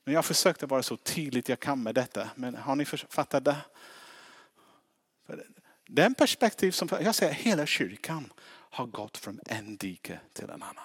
Men 0.04 0.14
jag 0.14 0.25
försökte 0.25 0.66
vara 0.66 0.82
så 0.82 0.97
tydligt 0.97 1.49
jag 1.49 1.61
kan 1.61 1.82
med 1.82 1.94
detta. 1.94 2.30
Men 2.35 2.54
har 2.54 2.76
ni 2.76 2.85
fattat 2.85 3.44
det? 3.44 3.56
Den 5.87 6.14
perspektiv 6.14 6.71
som, 6.71 6.88
jag 7.00 7.14
säger 7.14 7.32
hela 7.32 7.66
kyrkan 7.66 8.32
har 8.49 8.87
gått 8.87 9.16
från 9.16 9.40
en 9.47 9.76
dike 9.76 10.21
till 10.32 10.50
en 10.50 10.62
annan. 10.62 10.85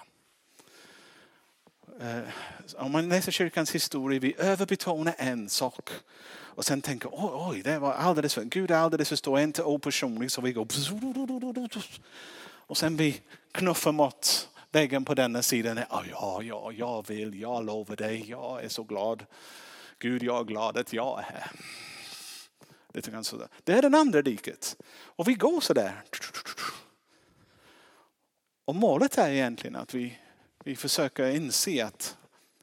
Eh, 2.00 2.28
om 2.76 2.92
man 2.92 3.08
läser 3.08 3.32
kyrkans 3.32 3.74
historia, 3.74 4.20
vi 4.20 4.34
överbetonar 4.38 5.14
en 5.18 5.48
sak 5.48 5.90
och 6.30 6.64
sen 6.64 6.82
tänker 6.82 7.08
oj, 7.12 7.30
oj 7.32 7.62
det 7.62 7.78
var 7.78 7.92
alldeles 7.92 8.34
för, 8.34 8.44
Gud 8.44 8.70
är 8.70 8.76
alldeles 8.76 9.08
för 9.08 9.16
stor, 9.16 9.40
inte 9.40 9.62
opersonlig 9.62 10.30
så 10.30 10.40
vi 10.40 10.52
går 10.52 10.66
och 12.40 12.76
sen 12.76 12.96
vi 12.96 13.20
knuffar 13.52 13.92
mot 13.92 14.48
väggen 14.72 15.04
på 15.04 15.14
denna 15.14 15.42
sidan. 15.42 15.78
är 15.78 15.86
ja, 15.90 16.42
ja, 16.42 16.72
jag 16.72 17.08
vill, 17.08 17.40
jag 17.40 17.64
lovar 17.64 17.96
dig, 17.96 18.30
jag 18.30 18.64
är 18.64 18.68
så 18.68 18.82
glad. 18.82 19.26
Gud, 19.98 20.22
jag 20.22 20.40
är 20.40 20.44
glad 20.44 20.76
att 20.76 20.92
jag 20.92 21.18
är 21.18 21.22
här. 21.22 21.50
Lite 22.94 23.10
grann 23.10 23.24
sådär. 23.24 23.48
Det 23.64 23.72
är 23.72 23.82
den 23.82 23.94
andra 23.94 24.22
diket. 24.22 24.76
Och 24.90 25.28
vi 25.28 25.34
går 25.34 25.60
sådär. 25.60 26.02
Och 28.64 28.74
målet 28.74 29.18
är 29.18 29.30
egentligen 29.30 29.76
att 29.76 29.94
vi, 29.94 30.18
vi 30.64 30.76
försöker 30.76 31.28
inse 31.28 31.84
att, 31.84 32.16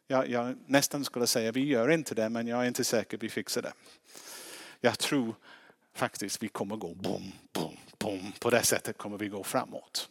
jag, 0.07 0.29
jag 0.29 0.57
nästan 0.65 1.05
skulle 1.05 1.27
säga 1.27 1.51
vi 1.51 1.65
gör 1.65 1.91
inte 1.91 2.15
det, 2.15 2.29
men 2.29 2.47
jag 2.47 2.63
är 2.63 2.67
inte 2.67 2.83
säker 2.83 3.17
vi 3.17 3.29
fixar 3.29 3.62
det. 3.62 3.74
Jag 4.81 5.00
tror 5.00 5.35
faktiskt 5.93 6.43
vi 6.43 6.47
kommer 6.47 6.75
gå 6.75 6.93
bom, 6.93 7.31
bom, 7.53 7.77
bom. 8.00 8.33
På 8.39 8.50
det 8.50 8.63
sättet 8.63 8.97
kommer 8.97 9.17
vi 9.17 9.27
gå 9.27 9.43
framåt. 9.43 10.09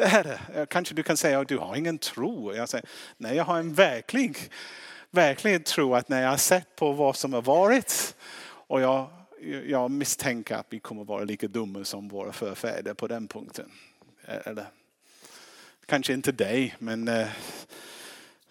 Det 0.00 0.06
är 0.06 0.24
det. 0.24 0.40
Eh, 0.54 0.66
kanske 0.66 0.94
du 0.94 1.02
kan 1.02 1.16
säga 1.16 1.40
att 1.40 1.48
du 1.48 1.58
har 1.58 1.76
ingen 1.76 1.98
tro. 1.98 2.54
Jag 2.54 2.68
säger, 2.68 2.88
nej, 3.16 3.36
jag 3.36 3.44
har 3.44 3.58
en 3.58 3.74
verklig, 3.74 4.38
verklig 5.10 5.64
tro 5.64 5.94
att 5.94 6.08
när 6.08 6.22
jag 6.22 6.30
har 6.30 6.36
sett 6.36 6.76
på 6.76 6.92
vad 6.92 7.16
som 7.16 7.32
har 7.32 7.42
varit 7.42 8.16
och 8.42 8.80
jag, 8.80 9.10
jag 9.66 9.90
misstänker 9.90 10.54
att 10.54 10.66
vi 10.70 10.78
kommer 10.78 11.04
vara 11.04 11.24
lika 11.24 11.48
dumma 11.48 11.84
som 11.84 12.08
våra 12.08 12.32
förfäder 12.32 12.94
på 12.94 13.06
den 13.06 13.28
punkten. 13.28 13.70
Eh, 14.26 14.38
eller, 14.44 14.66
kanske 15.86 16.12
inte 16.12 16.32
dig, 16.32 16.74
men 16.78 17.08
eh, 17.08 17.28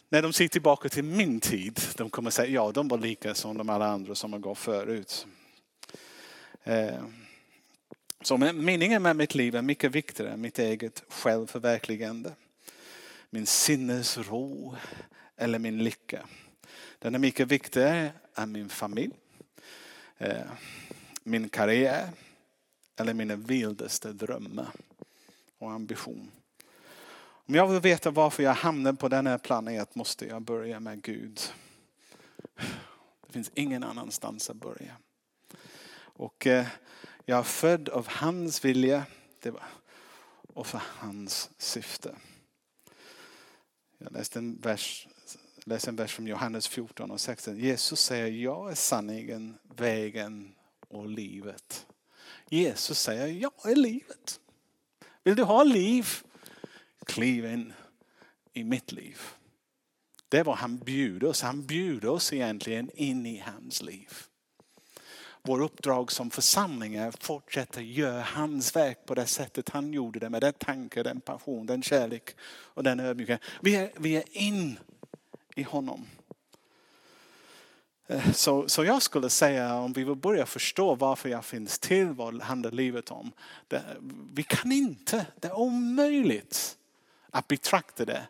när 0.10 0.22
de 0.22 0.34
ser 0.34 0.48
tillbaka 0.48 0.90
till 0.90 1.04
min 1.04 1.40
tid, 1.40 1.80
de 1.96 2.10
kommer 2.10 2.30
säga 2.30 2.50
ja, 2.50 2.72
de 2.72 2.88
var 2.88 2.98
lika 2.98 3.36
som 3.36 3.58
de 3.58 3.70
alla 3.70 3.88
andra 3.88 4.16
som 4.16 4.34
har 4.34 4.40
gått 4.40 4.58
förut. 4.58 5.28
Eh, 6.64 7.04
så 8.22 8.38
meningen 8.38 9.04
med 9.04 9.16
mitt 9.16 9.36
liv 9.36 9.56
är 9.56 9.62
mycket 9.62 9.92
viktigare 9.92 10.34
än 10.34 10.42
mitt 10.42 10.60
eget 10.60 11.04
självförverkligande. 11.10 12.34
Min 13.30 13.46
sinnesro 13.46 14.76
eller 15.38 15.60
min 15.60 15.84
lycka. 15.84 16.26
Den 17.00 17.16
är 17.16 17.20
mycket 17.20 17.48
viktigare 17.48 18.12
än 18.36 18.52
min 18.52 18.70
familj, 18.70 19.14
eh, 20.18 20.48
min 21.24 21.50
karriär 21.50 22.10
eller 22.96 23.14
mina 23.14 23.36
vildaste 23.36 24.14
drömmar 24.14 24.70
och 25.58 25.72
ambition. 25.72 26.32
Om 27.50 27.56
jag 27.56 27.68
vill 27.68 27.82
veta 27.82 28.12
varför 28.12 28.44
jag 28.44 28.54
hamnade 28.54 28.98
på 28.98 29.08
den 29.08 29.28
här 29.28 29.38
planet 29.38 29.96
måste 29.96 30.28
jag 30.28 30.42
börja 30.42 30.80
med 30.80 31.02
Gud. 31.02 31.40
Det 33.28 33.34
finns 33.34 33.52
ingen 33.54 33.84
annanstans 33.84 34.50
att 34.50 34.56
börja. 34.56 34.96
Och 36.00 36.48
eh, 36.48 36.66
jag 37.30 37.40
är 37.40 37.44
född 37.44 37.90
av 37.90 38.08
hans 38.08 38.66
vilja 38.66 39.06
och 40.48 40.68
för 40.68 40.82
hans 40.86 41.50
syfte. 41.58 42.16
Jag 43.98 44.12
läste 44.12 44.40
en 44.40 44.60
vers, 44.62 45.08
läste 45.64 45.90
en 45.90 45.96
vers 45.96 46.14
från 46.14 46.28
Johannes 46.28 46.68
14 46.68 47.12
och 47.12 47.22
16. 47.22 47.58
Jesus 47.58 48.00
säger 48.02 48.28
jag 48.28 48.72
är 48.72 48.76
sanningen, 48.76 49.58
vägen 49.76 50.56
och 50.88 51.10
livet. 51.10 51.88
Jesus 52.48 53.00
säger 53.00 53.28
jag 53.28 53.72
är 53.72 53.76
livet. 53.76 54.40
Vill 55.24 55.36
du 55.36 55.44
ha 55.44 55.64
liv? 55.64 56.08
Kliv 57.06 57.46
in 57.46 57.74
i 58.54 58.64
mitt 58.64 58.92
liv. 58.92 59.20
Det 60.30 60.38
är 60.38 60.44
vad 60.44 60.58
han 60.58 60.78
bjuder 60.78 61.28
oss. 61.28 61.42
Han 61.42 61.66
bjuder 61.66 62.10
oss 62.10 62.34
egentligen 62.34 62.92
in 62.94 63.26
i 63.26 63.38
hans 63.38 63.82
liv. 63.82 64.29
Vår 65.42 65.62
uppdrag 65.62 66.12
som 66.12 66.30
församling 66.30 66.96
är 66.96 67.08
att 67.08 67.24
fortsätta 67.24 67.82
göra 67.82 68.22
hans 68.22 68.76
verk 68.76 69.06
på 69.06 69.16
det 69.16 69.26
sättet 69.26 69.70
han 69.70 69.94
gjorde 69.94 70.20
det 70.20 70.30
med 70.30 70.42
den 70.42 70.54
tanke, 70.54 71.04
den 71.04 71.22
passion, 71.22 71.66
den 71.66 71.84
kärlek 71.84 72.36
och 72.42 72.84
den 72.84 73.00
ödmjukhet. 73.00 73.42
Vi 73.62 73.76
är, 73.76 73.92
vi 73.98 74.16
är 74.16 74.24
in 74.32 74.80
i 75.56 75.64
honom. 75.64 76.06
Eh, 78.08 78.32
så, 78.32 78.70
så 78.70 78.84
jag 78.86 79.02
skulle 79.02 79.30
säga 79.30 79.76
om 79.76 79.94
vi 79.94 80.04
vill 80.04 80.16
börja 80.16 80.46
förstå 80.46 80.96
varför 80.96 81.30
jag 81.30 81.46
finns 81.46 81.80
till, 81.80 82.08
vad 82.08 82.42
handlar 82.42 82.72
livet 82.72 83.12
om. 83.12 83.32
Det, 83.68 83.84
vi 84.34 84.44
kan 84.44 84.72
inte, 84.72 85.26
det 85.40 85.48
är 85.48 85.60
omöjligt 85.60 86.78
att 87.32 87.48
betrakta 87.48 88.06
det 88.06 88.28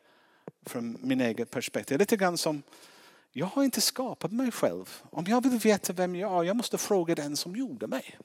från 0.65 0.97
min 1.01 1.21
egen 1.21 1.45
perspektiv. 1.45 1.99
Lite 1.99 2.17
grann 2.17 2.37
som 2.37 2.63
jag 3.31 3.45
har 3.45 3.63
inte 3.63 3.81
skapat 3.81 4.31
mig 4.31 4.51
själv. 4.51 5.01
Om 5.09 5.25
jag 5.27 5.43
vill 5.43 5.59
veta 5.59 5.93
vem 5.93 6.15
jag 6.15 6.39
är, 6.39 6.43
jag 6.43 6.55
måste 6.55 6.77
fråga 6.77 7.15
den 7.15 7.37
som 7.37 7.55
gjorde 7.55 7.87
mig. 7.87 8.19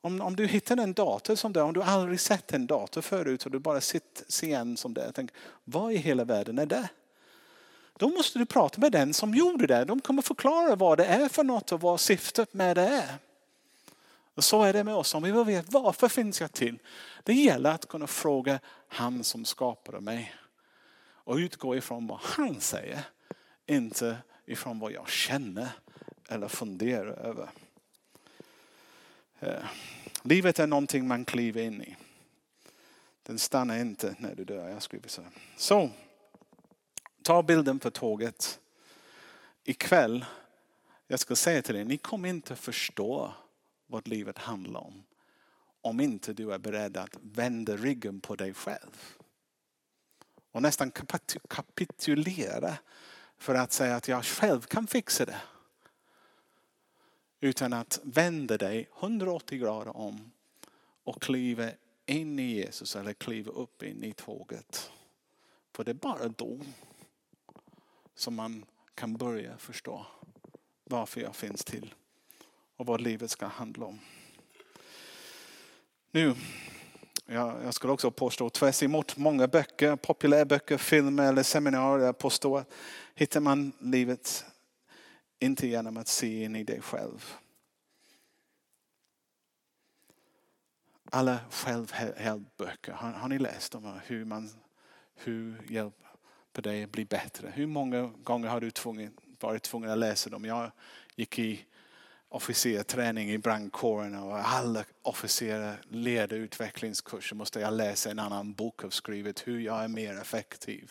Om, 0.00 0.20
om 0.20 0.36
du 0.36 0.46
hittar 0.46 0.76
en 0.76 0.92
dator 0.92 1.34
som 1.34 1.52
det, 1.52 1.62
om 1.62 1.72
du 1.72 1.82
aldrig 1.82 2.20
sett 2.20 2.52
en 2.52 2.66
dator 2.66 3.00
förut 3.00 3.44
och 3.44 3.50
du 3.50 3.58
bara 3.58 3.80
ser 3.80 4.44
en 4.54 4.76
som 4.76 4.94
det. 4.94 5.12
Tänk, 5.14 5.30
vad 5.64 5.92
i 5.92 5.96
hela 5.96 6.24
världen 6.24 6.58
är 6.58 6.66
det? 6.66 6.88
Då 7.96 8.08
måste 8.08 8.38
du 8.38 8.46
prata 8.46 8.80
med 8.80 8.92
den 8.92 9.14
som 9.14 9.34
gjorde 9.34 9.66
det. 9.66 9.84
De 9.84 10.00
kommer 10.00 10.22
förklara 10.22 10.76
vad 10.76 10.98
det 10.98 11.04
är 11.04 11.28
för 11.28 11.44
något 11.44 11.72
och 11.72 11.80
vad 11.80 12.00
syftet 12.00 12.54
med 12.54 12.76
det 12.76 12.88
är. 12.88 13.14
Och 14.34 14.44
så 14.44 14.62
är 14.62 14.72
det 14.72 14.84
med 14.84 14.94
oss. 14.94 15.14
Om 15.14 15.22
vi 15.22 15.32
vill 15.32 15.44
veta 15.44 15.68
varför 15.70 16.08
finns 16.08 16.40
jag 16.40 16.52
till? 16.52 16.78
Det 17.22 17.34
gäller 17.34 17.70
att 17.70 17.88
kunna 17.88 18.06
fråga 18.06 18.60
han 18.88 19.24
som 19.24 19.44
skapade 19.44 20.00
mig. 20.00 20.34
Och 21.24 21.36
utgå 21.36 21.76
ifrån 21.76 22.06
vad 22.06 22.18
han 22.22 22.60
säger. 22.60 23.02
Inte 23.70 24.18
ifrån 24.46 24.78
vad 24.78 24.92
jag 24.92 25.08
känner 25.08 25.68
eller 26.28 26.48
funderar 26.48 27.12
över. 27.12 27.50
Eh, 29.40 29.64
livet 30.22 30.58
är 30.58 30.66
någonting 30.66 31.08
man 31.08 31.24
kliver 31.24 31.62
in 31.62 31.82
i. 31.82 31.96
Den 33.22 33.38
stannar 33.38 33.78
inte 33.78 34.14
när 34.18 34.34
du 34.34 34.44
dör. 34.44 34.68
Jag 34.68 34.82
skriver 34.82 35.08
så. 35.08 35.22
Så, 35.56 35.90
ta 37.22 37.42
bilden 37.42 37.78
på 37.78 37.90
tåget. 37.90 38.60
Ikväll, 39.64 40.24
jag 41.06 41.20
ska 41.20 41.36
säga 41.36 41.62
till 41.62 41.76
er, 41.76 41.84
ni 41.84 41.96
kommer 41.96 42.28
inte 42.28 42.56
förstå 42.56 43.34
vad 43.86 44.08
livet 44.08 44.38
handlar 44.38 44.80
om. 44.80 45.02
Om 45.80 46.00
inte 46.00 46.32
du 46.32 46.52
är 46.52 46.58
beredd 46.58 46.96
att 46.96 47.16
vända 47.20 47.76
ryggen 47.76 48.20
på 48.20 48.36
dig 48.36 48.54
själv. 48.54 49.16
Och 50.52 50.62
nästan 50.62 50.90
kapitulera 51.48 52.78
för 53.40 53.54
att 53.54 53.72
säga 53.72 53.96
att 53.96 54.08
jag 54.08 54.24
själv 54.24 54.60
kan 54.60 54.86
fixa 54.86 55.24
det. 55.24 55.40
Utan 57.40 57.72
att 57.72 58.00
vända 58.02 58.58
dig 58.58 58.88
180 58.98 59.58
grader 59.58 59.96
om 59.96 60.30
och 61.04 61.22
kliva 61.22 61.70
in 62.06 62.38
i 62.38 62.42
Jesus 62.42 62.96
eller 62.96 63.12
kliva 63.12 63.52
upp 63.52 63.82
in 63.82 64.04
i 64.04 64.12
tåget. 64.12 64.90
För 65.72 65.84
det 65.84 65.90
är 65.90 65.94
bara 65.94 66.28
då 66.28 66.60
som 68.14 68.34
man 68.34 68.64
kan 68.94 69.16
börja 69.16 69.58
förstå 69.58 70.06
varför 70.84 71.20
jag 71.20 71.36
finns 71.36 71.64
till 71.64 71.94
och 72.76 72.86
vad 72.86 73.00
livet 73.00 73.30
ska 73.30 73.46
handla 73.46 73.86
om. 73.86 73.98
Nu, 76.10 76.34
jag, 77.26 77.64
jag 77.64 77.74
skulle 77.74 77.92
också 77.92 78.10
påstå 78.10 78.50
tvärs 78.50 78.82
emot 78.82 79.16
många 79.16 79.48
böcker, 79.48 79.96
populärböcker, 79.96 80.76
filmer 80.78 81.28
eller 81.28 81.42
seminarier 81.42 82.12
påstå 82.12 82.56
att 82.56 82.72
hittar 83.14 83.40
man 83.40 83.72
livet 83.80 84.44
inte 85.38 85.66
genom 85.66 85.96
att 85.96 86.08
se 86.08 86.44
in 86.44 86.56
i 86.56 86.64
dig 86.64 86.80
själv. 86.80 87.34
Alla 91.12 91.38
självhjälpböcker, 91.50 92.92
har, 92.92 93.12
har 93.12 93.28
ni 93.28 93.38
läst 93.38 93.72
dem? 93.72 94.00
Hur 94.06 94.24
man 94.24 94.50
hur 95.24 95.62
hjälper 95.68 96.62
dig 96.62 96.84
att 96.84 96.92
bli 96.92 97.04
bättre? 97.04 97.52
Hur 97.54 97.66
många 97.66 98.02
gånger 98.06 98.48
har 98.48 98.60
du 98.60 98.70
tvungen, 98.70 99.16
varit 99.40 99.62
tvungen 99.62 99.90
att 99.90 99.98
läsa 99.98 100.30
dem? 100.30 100.44
Jag 100.44 100.70
gick 101.16 101.38
i 101.38 101.64
officerträning 102.32 103.30
i 103.30 103.38
brandkåren 103.38 104.14
och 104.14 104.38
alla 104.38 104.84
officerare 105.02 105.76
leder 105.88 106.36
utvecklingskurser 106.36 107.36
måste 107.36 107.60
jag 107.60 107.72
läsa 107.72 108.10
en 108.10 108.18
annan 108.18 108.52
bok 108.52 108.84
och 108.84 108.92
skrivit 108.92 109.48
hur 109.48 109.60
jag 109.60 109.84
är 109.84 109.88
mer 109.88 110.20
effektiv. 110.20 110.90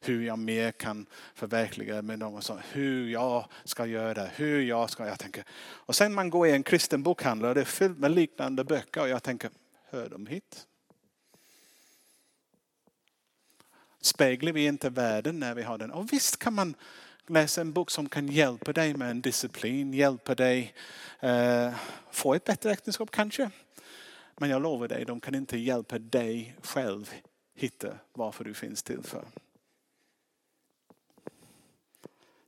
Hur 0.00 0.26
jag 0.26 0.38
mer 0.38 0.72
kan 0.72 1.06
förverkliga 1.34 2.02
med 2.02 2.18
dem 2.18 2.34
och 2.34 2.44
så, 2.44 2.58
hur 2.72 3.08
jag 3.08 3.48
ska 3.64 3.86
göra 3.86 4.14
det, 4.14 4.30
hur 4.34 4.60
jag 4.62 4.90
ska, 4.90 5.06
jag 5.06 5.18
tänker. 5.18 5.44
Och 5.60 5.94
sen 5.94 6.14
man 6.14 6.30
går 6.30 6.46
i 6.46 6.52
en 6.52 6.62
kristen 6.62 7.02
bokhandel 7.02 7.48
och 7.48 7.54
det 7.54 7.60
är 7.60 7.64
fyllt 7.64 7.98
med 7.98 8.10
liknande 8.10 8.64
böcker 8.64 9.00
och 9.00 9.08
jag 9.08 9.22
tänker, 9.22 9.50
hör 9.90 10.08
de 10.08 10.26
hit? 10.26 10.66
Speglar 14.00 14.52
vi 14.52 14.66
inte 14.66 14.90
världen 14.90 15.40
när 15.40 15.54
vi 15.54 15.62
har 15.62 15.78
den? 15.78 15.90
Och 15.90 16.12
visst 16.12 16.38
kan 16.38 16.54
man 16.54 16.74
läsa 17.26 17.60
en 17.60 17.72
bok 17.72 17.90
som 17.90 18.08
kan 18.08 18.28
hjälpa 18.28 18.72
dig 18.72 18.94
med 18.94 19.10
en 19.10 19.20
disciplin, 19.20 19.94
hjälpa 19.94 20.34
dig 20.34 20.74
eh, 21.20 21.74
få 22.10 22.34
ett 22.34 22.44
bättre 22.44 22.72
äktenskap 22.72 23.10
kanske. 23.10 23.50
Men 24.36 24.50
jag 24.50 24.62
lovar 24.62 24.88
dig, 24.88 25.04
de 25.04 25.20
kan 25.20 25.34
inte 25.34 25.58
hjälpa 25.58 25.98
dig 25.98 26.56
själv 26.62 27.10
hitta 27.54 27.98
varför 28.12 28.44
du 28.44 28.54
finns 28.54 28.82
till 28.82 29.02
för. 29.02 29.24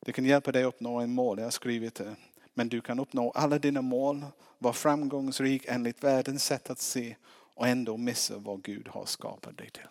Det 0.00 0.12
kan 0.12 0.24
hjälpa 0.24 0.52
dig 0.52 0.62
att 0.64 0.74
uppnå 0.74 1.00
en 1.00 1.14
mål, 1.14 1.38
jag 1.38 1.46
har 1.46 1.50
skrivit 1.50 1.94
det. 1.94 2.16
Men 2.54 2.68
du 2.68 2.80
kan 2.80 3.00
uppnå 3.00 3.30
alla 3.30 3.58
dina 3.58 3.82
mål, 3.82 4.24
vara 4.58 4.74
framgångsrik 4.74 5.64
enligt 5.68 6.04
världens 6.04 6.44
sätt 6.44 6.70
att 6.70 6.78
se 6.78 7.16
och 7.54 7.68
ändå 7.68 7.96
missa 7.96 8.38
vad 8.38 8.62
Gud 8.62 8.88
har 8.88 9.06
skapat 9.06 9.58
dig 9.58 9.70
till. 9.70 9.88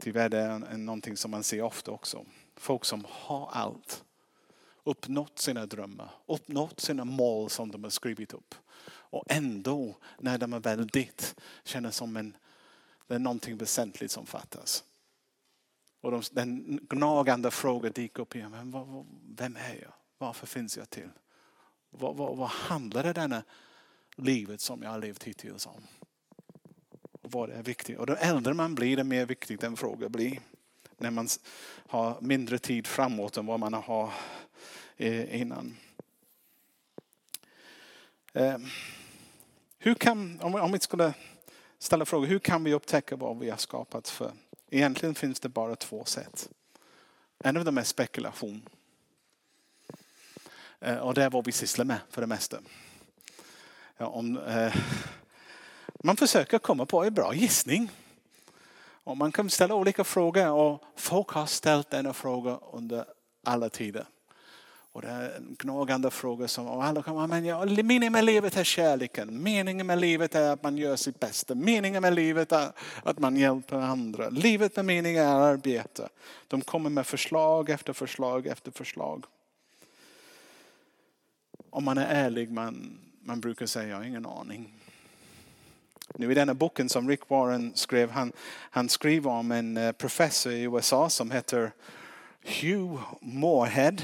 Tyvärr 0.00 0.28
det 0.28 0.38
är 0.38 0.58
det 0.58 0.76
någonting 0.76 1.16
som 1.16 1.30
man 1.30 1.42
ser 1.42 1.62
ofta 1.62 1.90
också. 1.90 2.24
Folk 2.56 2.84
som 2.84 3.04
har 3.08 3.50
allt, 3.52 4.04
uppnått 4.84 5.38
sina 5.38 5.66
drömmar, 5.66 6.10
uppnått 6.26 6.80
sina 6.80 7.04
mål 7.04 7.50
som 7.50 7.70
de 7.70 7.82
har 7.82 7.90
skrivit 7.90 8.34
upp. 8.34 8.54
Och 8.86 9.24
ändå 9.26 9.96
när 10.18 10.38
de 10.38 10.52
är 10.52 10.60
väl 10.60 10.86
dit 10.86 11.40
känner 11.64 11.90
som 11.90 12.16
en, 12.16 12.36
det 13.06 13.14
är 13.14 13.18
någonting 13.18 13.56
väsentligt 13.56 14.10
som 14.10 14.26
fattas. 14.26 14.84
Och 16.00 16.10
de, 16.10 16.22
den 16.32 16.80
gnagande 16.88 17.50
frågan 17.50 17.92
dyker 17.92 18.22
upp 18.22 18.36
igen. 18.36 18.50
Men 18.50 18.70
vad, 18.70 19.06
vem 19.36 19.56
är 19.56 19.78
jag? 19.82 19.92
Varför 20.18 20.46
finns 20.46 20.76
jag 20.76 20.90
till? 20.90 21.10
Vad, 21.90 22.16
vad, 22.16 22.36
vad 22.36 22.48
handlar 22.48 23.02
det 23.02 23.12
denna 23.12 23.42
livet 24.16 24.60
som 24.60 24.82
jag 24.82 24.90
har 24.90 24.98
levt 24.98 25.24
hittills 25.24 25.66
om? 25.66 25.82
Och 27.24 27.32
vad 27.32 27.50
är 27.50 27.62
viktigt? 27.62 27.98
Och 27.98 28.06
då 28.06 28.14
äldre 28.14 28.54
man 28.54 28.74
blir, 28.74 28.96
det 28.96 29.04
mer 29.04 29.26
viktigt 29.26 29.60
den 29.60 29.76
frågan 29.76 30.12
blir. 30.12 30.40
När 30.98 31.10
man 31.10 31.28
har 31.86 32.20
mindre 32.20 32.58
tid 32.58 32.86
framåt 32.86 33.36
än 33.36 33.46
vad 33.46 33.60
man 33.60 33.74
har 33.74 34.12
eh, 34.96 35.40
innan. 35.40 35.76
Eh, 38.32 38.58
hur 39.78 39.94
kan, 39.94 40.40
om 40.40 40.72
vi 40.72 40.80
skulle 40.80 41.14
ställa 41.78 42.04
frågan, 42.04 42.30
hur 42.30 42.38
kan 42.38 42.64
vi 42.64 42.74
upptäcka 42.74 43.16
vad 43.16 43.38
vi 43.38 43.50
har 43.50 43.56
skapat 43.56 44.08
för? 44.08 44.32
Egentligen 44.70 45.14
finns 45.14 45.40
det 45.40 45.48
bara 45.48 45.76
två 45.76 46.04
sätt. 46.04 46.48
En 47.38 47.56
av 47.56 47.64
dem 47.64 47.78
är 47.78 47.82
spekulation. 47.82 48.68
Eh, 50.80 50.98
och 50.98 51.14
det 51.14 51.24
är 51.24 51.30
vad 51.30 51.46
vi 51.46 51.52
sysslar 51.52 51.84
med 51.84 51.98
för 52.10 52.20
det 52.20 52.26
mesta. 52.26 52.58
Ja, 53.96 54.06
om, 54.06 54.38
eh, 54.38 54.74
man 56.04 56.16
försöker 56.16 56.58
komma 56.58 56.86
på 56.86 57.04
en 57.04 57.14
bra 57.14 57.34
gissning. 57.34 57.90
Och 59.04 59.16
man 59.16 59.32
kan 59.32 59.50
ställa 59.50 59.74
olika 59.74 60.04
frågor 60.04 60.50
och 60.50 60.82
folk 60.96 61.28
har 61.28 61.46
ställt 61.46 61.90
denna 61.90 62.12
fråga 62.12 62.58
under 62.72 63.04
alla 63.44 63.68
tider. 63.68 64.06
Och 64.92 65.02
det 65.02 65.08
är 65.08 65.36
en 65.36 65.56
gnagande 65.58 66.10
fråga. 66.10 66.48
som 66.48 66.68
alla 66.68 67.02
kommer, 67.02 67.26
men 67.26 67.44
ja, 67.44 67.64
meningen 67.64 68.12
med 68.12 68.24
livet 68.24 68.56
är 68.56 68.64
kärleken. 68.64 69.42
Meningen 69.42 69.86
med 69.86 70.00
livet 70.00 70.34
är 70.34 70.50
att 70.50 70.62
man 70.62 70.76
gör 70.76 70.96
sitt 70.96 71.20
bästa. 71.20 71.54
Meningen 71.54 72.02
med 72.02 72.14
livet 72.14 72.52
är 72.52 72.72
att 73.02 73.18
man 73.18 73.36
hjälper 73.36 73.76
andra. 73.76 74.28
Livet 74.28 74.76
med 74.76 74.84
mening 74.84 75.16
är 75.16 75.26
arbete. 75.26 76.08
De 76.48 76.60
kommer 76.60 76.90
med 76.90 77.06
förslag 77.06 77.70
efter 77.70 77.92
förslag 77.92 78.46
efter 78.46 78.70
förslag. 78.70 79.24
Om 81.70 81.84
man 81.84 81.98
är 81.98 82.06
ärlig, 82.06 82.50
man, 82.50 82.98
man 83.20 83.40
brukar 83.40 83.66
säga, 83.66 83.88
jag 83.88 83.96
har 83.96 84.04
ingen 84.04 84.26
aning. 84.26 84.83
Nu 86.14 86.30
i 86.30 86.34
denna 86.34 86.54
boken 86.54 86.88
som 86.88 87.08
Rick 87.08 87.30
Warren 87.30 87.72
skrev, 87.74 88.10
han, 88.10 88.32
han 88.70 88.88
skriver 88.88 89.30
om 89.30 89.52
en 89.52 89.76
eh, 89.76 89.92
professor 89.92 90.52
i 90.52 90.62
USA 90.62 91.10
som 91.10 91.30
heter 91.30 91.72
Hugh 92.42 93.00
Moorhead. 93.20 93.96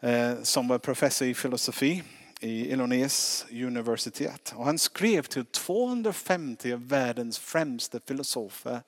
Eh, 0.00 0.42
som 0.42 0.68
var 0.68 0.78
professor 0.78 1.28
i 1.28 1.34
filosofi 1.34 2.02
i 2.40 2.72
Illinois 2.72 3.46
universitet. 3.50 4.54
Och 4.56 4.64
han 4.64 4.78
skrev 4.78 5.22
till 5.22 5.44
250 5.44 6.72
av 6.72 6.88
världens 6.88 7.38
främsta 7.38 8.00
filosofer, 8.06 8.80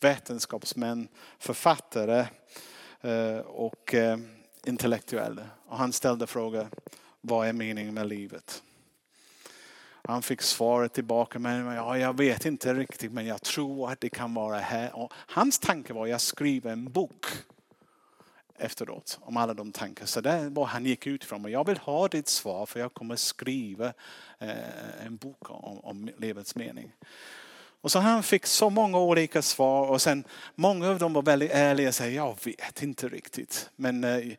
vetenskapsmän, 0.00 1.08
författare 1.38 2.26
eh, 3.00 3.38
och 3.38 3.94
intellektuella. 4.64 5.42
Och 5.66 5.78
han 5.78 5.92
ställde 5.92 6.26
frågan, 6.26 6.66
vad 7.20 7.48
är 7.48 7.52
meningen 7.52 7.94
med 7.94 8.08
livet? 8.08 8.62
Han 10.08 10.22
fick 10.22 10.42
svaret 10.42 10.92
tillbaka, 10.92 11.38
men 11.38 11.66
ja, 11.66 11.98
jag 11.98 12.16
vet 12.16 12.46
inte 12.46 12.74
riktigt 12.74 13.12
men 13.12 13.26
jag 13.26 13.42
tror 13.42 13.90
att 13.90 14.00
det 14.00 14.08
kan 14.08 14.34
vara 14.34 14.58
här. 14.58 14.96
Och 14.96 15.12
hans 15.16 15.58
tanke 15.58 15.92
var 15.92 16.04
att 16.04 16.10
jag 16.10 16.20
skriver 16.20 16.72
en 16.72 16.92
bok 16.92 17.26
efteråt 18.58 19.18
om 19.22 19.36
alla 19.36 19.54
de 19.54 19.72
tankar. 19.72 20.06
Så 20.06 20.20
det 20.20 20.48
var 20.48 20.64
han 20.64 20.86
gick 20.86 21.06
ut 21.06 21.22
ifrån. 21.24 21.50
jag 21.50 21.66
vill 21.66 21.78
ha 21.78 22.08
ditt 22.08 22.28
svar 22.28 22.66
för 22.66 22.80
jag 22.80 22.94
kommer 22.94 23.16
skriva 23.16 23.92
eh, 24.38 25.06
en 25.06 25.16
bok 25.16 25.50
om, 25.50 25.80
om 25.80 26.10
livets 26.18 26.54
mening. 26.54 26.92
Och 27.80 27.92
så 27.92 27.98
han 27.98 28.22
fick 28.22 28.46
så 28.46 28.70
många 28.70 28.98
olika 28.98 29.42
svar 29.42 29.88
och 29.88 30.02
sen 30.02 30.24
många 30.54 30.88
av 30.90 30.98
dem 30.98 31.12
var 31.12 31.22
väldigt 31.22 31.50
ärliga 31.50 31.88
och 31.88 31.94
sa 31.94 32.06
jag 32.06 32.38
vet 32.44 32.82
inte 32.82 33.08
riktigt. 33.08 33.70
Men 33.76 34.04
eh, 34.04 34.32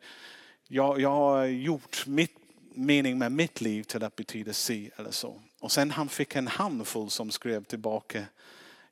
jag, 0.68 1.00
jag 1.00 1.10
har 1.10 1.44
gjort 1.44 2.06
mitt 2.06 2.45
mening 2.76 3.18
med 3.18 3.32
mitt 3.32 3.60
liv 3.60 3.82
till 3.82 4.04
att 4.04 4.16
betyda 4.16 4.52
si 4.52 4.90
eller 4.96 5.10
så. 5.10 5.40
Och 5.60 5.72
sen 5.72 5.90
han 5.90 6.08
fick 6.08 6.36
en 6.36 6.46
handfull 6.46 7.10
som 7.10 7.30
skrev 7.30 7.64
tillbaka, 7.64 8.24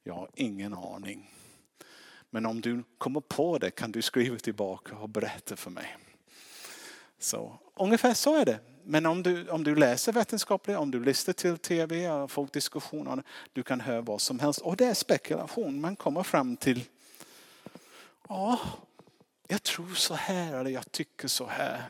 jag 0.02 0.14
har 0.14 0.28
ingen 0.34 0.74
aning. 0.74 1.30
Men 2.30 2.46
om 2.46 2.60
du 2.60 2.82
kommer 2.98 3.20
på 3.20 3.58
det 3.58 3.70
kan 3.70 3.92
du 3.92 4.02
skriva 4.02 4.38
tillbaka 4.38 4.96
och 4.96 5.08
berätta 5.08 5.56
för 5.56 5.70
mig. 5.70 5.96
Så, 7.18 7.58
ungefär 7.74 8.14
så 8.14 8.36
är 8.36 8.44
det. 8.44 8.58
Men 8.84 9.06
om 9.06 9.22
du, 9.22 9.48
om 9.48 9.64
du 9.64 9.74
läser 9.74 10.12
vetenskapligt, 10.12 10.78
om 10.78 10.90
du 10.90 11.04
lyssnar 11.04 11.34
till 11.34 11.58
tv 11.58 12.10
och 12.10 12.30
folkdiskussioner. 12.30 13.22
du 13.52 13.62
kan 13.62 13.80
höra 13.80 14.00
vad 14.00 14.20
som 14.20 14.38
helst. 14.38 14.60
Och 14.60 14.76
det 14.76 14.84
är 14.84 14.94
spekulation. 14.94 15.80
Man 15.80 15.96
kommer 15.96 16.22
fram 16.22 16.56
till, 16.56 16.84
ja, 18.28 18.60
jag 19.48 19.62
tror 19.62 19.94
så 19.94 20.14
här 20.14 20.54
eller 20.60 20.70
jag 20.70 20.92
tycker 20.92 21.28
så 21.28 21.46
här. 21.46 21.82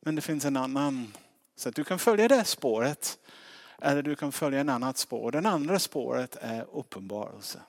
Men 0.00 0.14
det 0.14 0.22
finns 0.22 0.44
en 0.44 0.56
annan. 0.56 1.14
Så 1.56 1.68
att 1.68 1.74
du 1.74 1.84
kan 1.84 1.98
följa 1.98 2.28
det 2.28 2.44
spåret 2.44 3.18
eller 3.80 4.02
du 4.02 4.16
kan 4.16 4.32
följa 4.32 4.60
en 4.60 4.68
annat 4.68 4.98
spår. 4.98 5.32
Det 5.32 5.48
andra 5.48 5.78
spåret 5.78 6.36
är 6.40 6.66
uppenbarelse. 6.72 7.60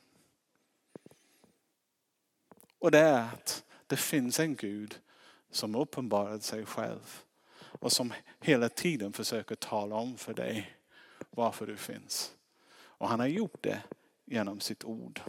Och 2.80 2.92
det 2.92 3.00
är 3.00 3.22
att 3.22 3.64
det 3.88 3.98
finns 3.98 4.40
en 4.40 4.56
Gud 4.56 5.00
som 5.52 5.76
uppenbarat 5.76 6.44
sig 6.44 6.66
själv 6.66 7.22
och 7.80 7.92
som 7.92 8.14
hela 8.40 8.70
tiden 8.70 9.14
försöker 9.14 9.56
tala 9.56 9.96
om 9.96 10.18
för 10.18 10.34
dig 10.34 10.78
varför 11.30 11.68
du 11.68 11.78
finns. 11.78 12.34
Och 12.74 13.10
han 13.10 13.20
har 13.20 13.28
gjort 13.28 13.58
det 13.62 13.82
genom 14.26 14.60
sitt 14.60 14.84
ord. 14.84 15.22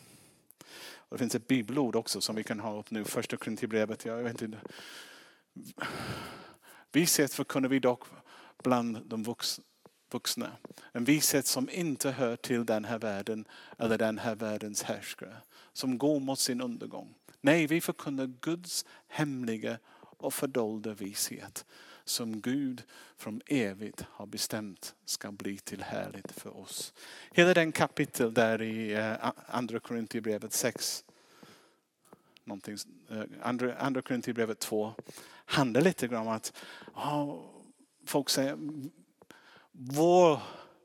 Och 0.95 1.17
det 1.17 1.19
finns 1.19 1.35
ett 1.35 1.49
bibelord 1.49 1.97
också 1.97 2.21
som 2.21 2.37
vi 2.37 2.45
kan 2.45 2.61
ha 2.61 2.79
upp 2.79 2.91
nu, 2.91 3.05
första 3.05 3.37
Korinthierbrevet. 3.37 4.05
Jag 4.05 4.17
vet 4.17 4.43
inte. 4.43 4.59
Vishet 6.93 7.35
förkunnar 7.35 7.69
vi 7.69 7.79
dock 7.79 8.05
bland 8.63 9.07
de 9.07 9.35
vuxna. 10.11 10.53
En 10.93 11.05
vishet 11.05 11.47
som 11.47 11.71
inte 11.71 12.11
hör 12.11 12.37
till 12.37 12.67
den 12.67 12.85
här 12.85 12.99
världen 12.99 13.45
eller 13.79 13.99
den 13.99 14.19
här 14.19 14.35
världens 14.35 14.83
härskare. 14.83 15.37
Som 15.73 15.99
går 15.99 16.21
mot 16.21 16.39
sin 16.39 16.61
undergång. 16.61 17.15
Nej, 17.41 17.67
vi 17.67 17.81
förkunnar 17.81 18.27
Guds 18.41 18.85
hemliga 19.09 19.79
och 20.01 20.35
fördolda 20.35 20.95
vishet 20.95 21.65
som 22.05 22.41
Gud 22.41 22.83
från 23.17 23.41
evigt 23.47 24.05
har 24.11 24.27
bestämt 24.27 24.95
ska 25.05 25.33
bli 25.33 25.59
till 25.59 25.83
härligt 25.83 26.33
för 26.33 26.57
oss. 26.57 26.95
Hela 27.33 27.55
den 27.55 27.73
kapitel 27.73 28.35
där 28.35 28.63
i 28.63 28.95
eh, 28.95 29.33
Andra 29.47 29.81
Korinthierbrevet 29.81 30.53
6, 30.53 31.05
eh, 32.47 33.23
Andra, 33.43 33.77
andra 33.77 34.03
Korinthierbrevet 34.03 34.59
2 34.59 34.95
handlar 35.53 35.81
lite 35.81 36.09
grann 36.09 36.27
om 36.27 36.33
att 36.33 36.53
ja, 36.95 37.45
folk 38.07 38.31
säger 38.31 38.59
vår 39.73 40.41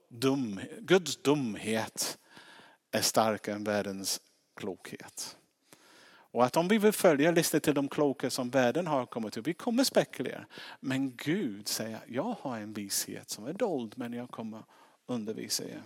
dum, 0.10 0.60
Guds 0.80 1.18
dumhet 1.18 2.18
är 2.92 3.02
starkare 3.02 3.56
än 3.56 3.64
världens 3.64 4.22
klokhet. 4.56 5.38
Och 6.32 6.46
att 6.46 6.58
om 6.58 6.68
vi 6.68 6.78
vill 6.78 6.92
följa 6.92 7.32
listan 7.32 7.62
till 7.62 7.74
de 7.74 7.88
kloka 7.88 8.30
som 8.30 8.50
världen 8.50 8.88
har 8.88 9.06
kommit 9.06 9.34
till, 9.34 9.42
vi 9.42 9.54
kommer 9.54 9.84
spekulera. 9.84 10.46
Men 10.80 11.16
Gud 11.16 11.68
säger, 11.68 12.00
jag 12.08 12.36
har 12.42 12.58
en 12.58 12.74
vishet 12.74 13.30
som 13.30 13.46
är 13.46 13.54
dold 13.54 13.94
men 13.98 14.14
jag 14.14 14.30
kommer 14.30 14.64
undervisa 15.06 15.64
er. 15.64 15.84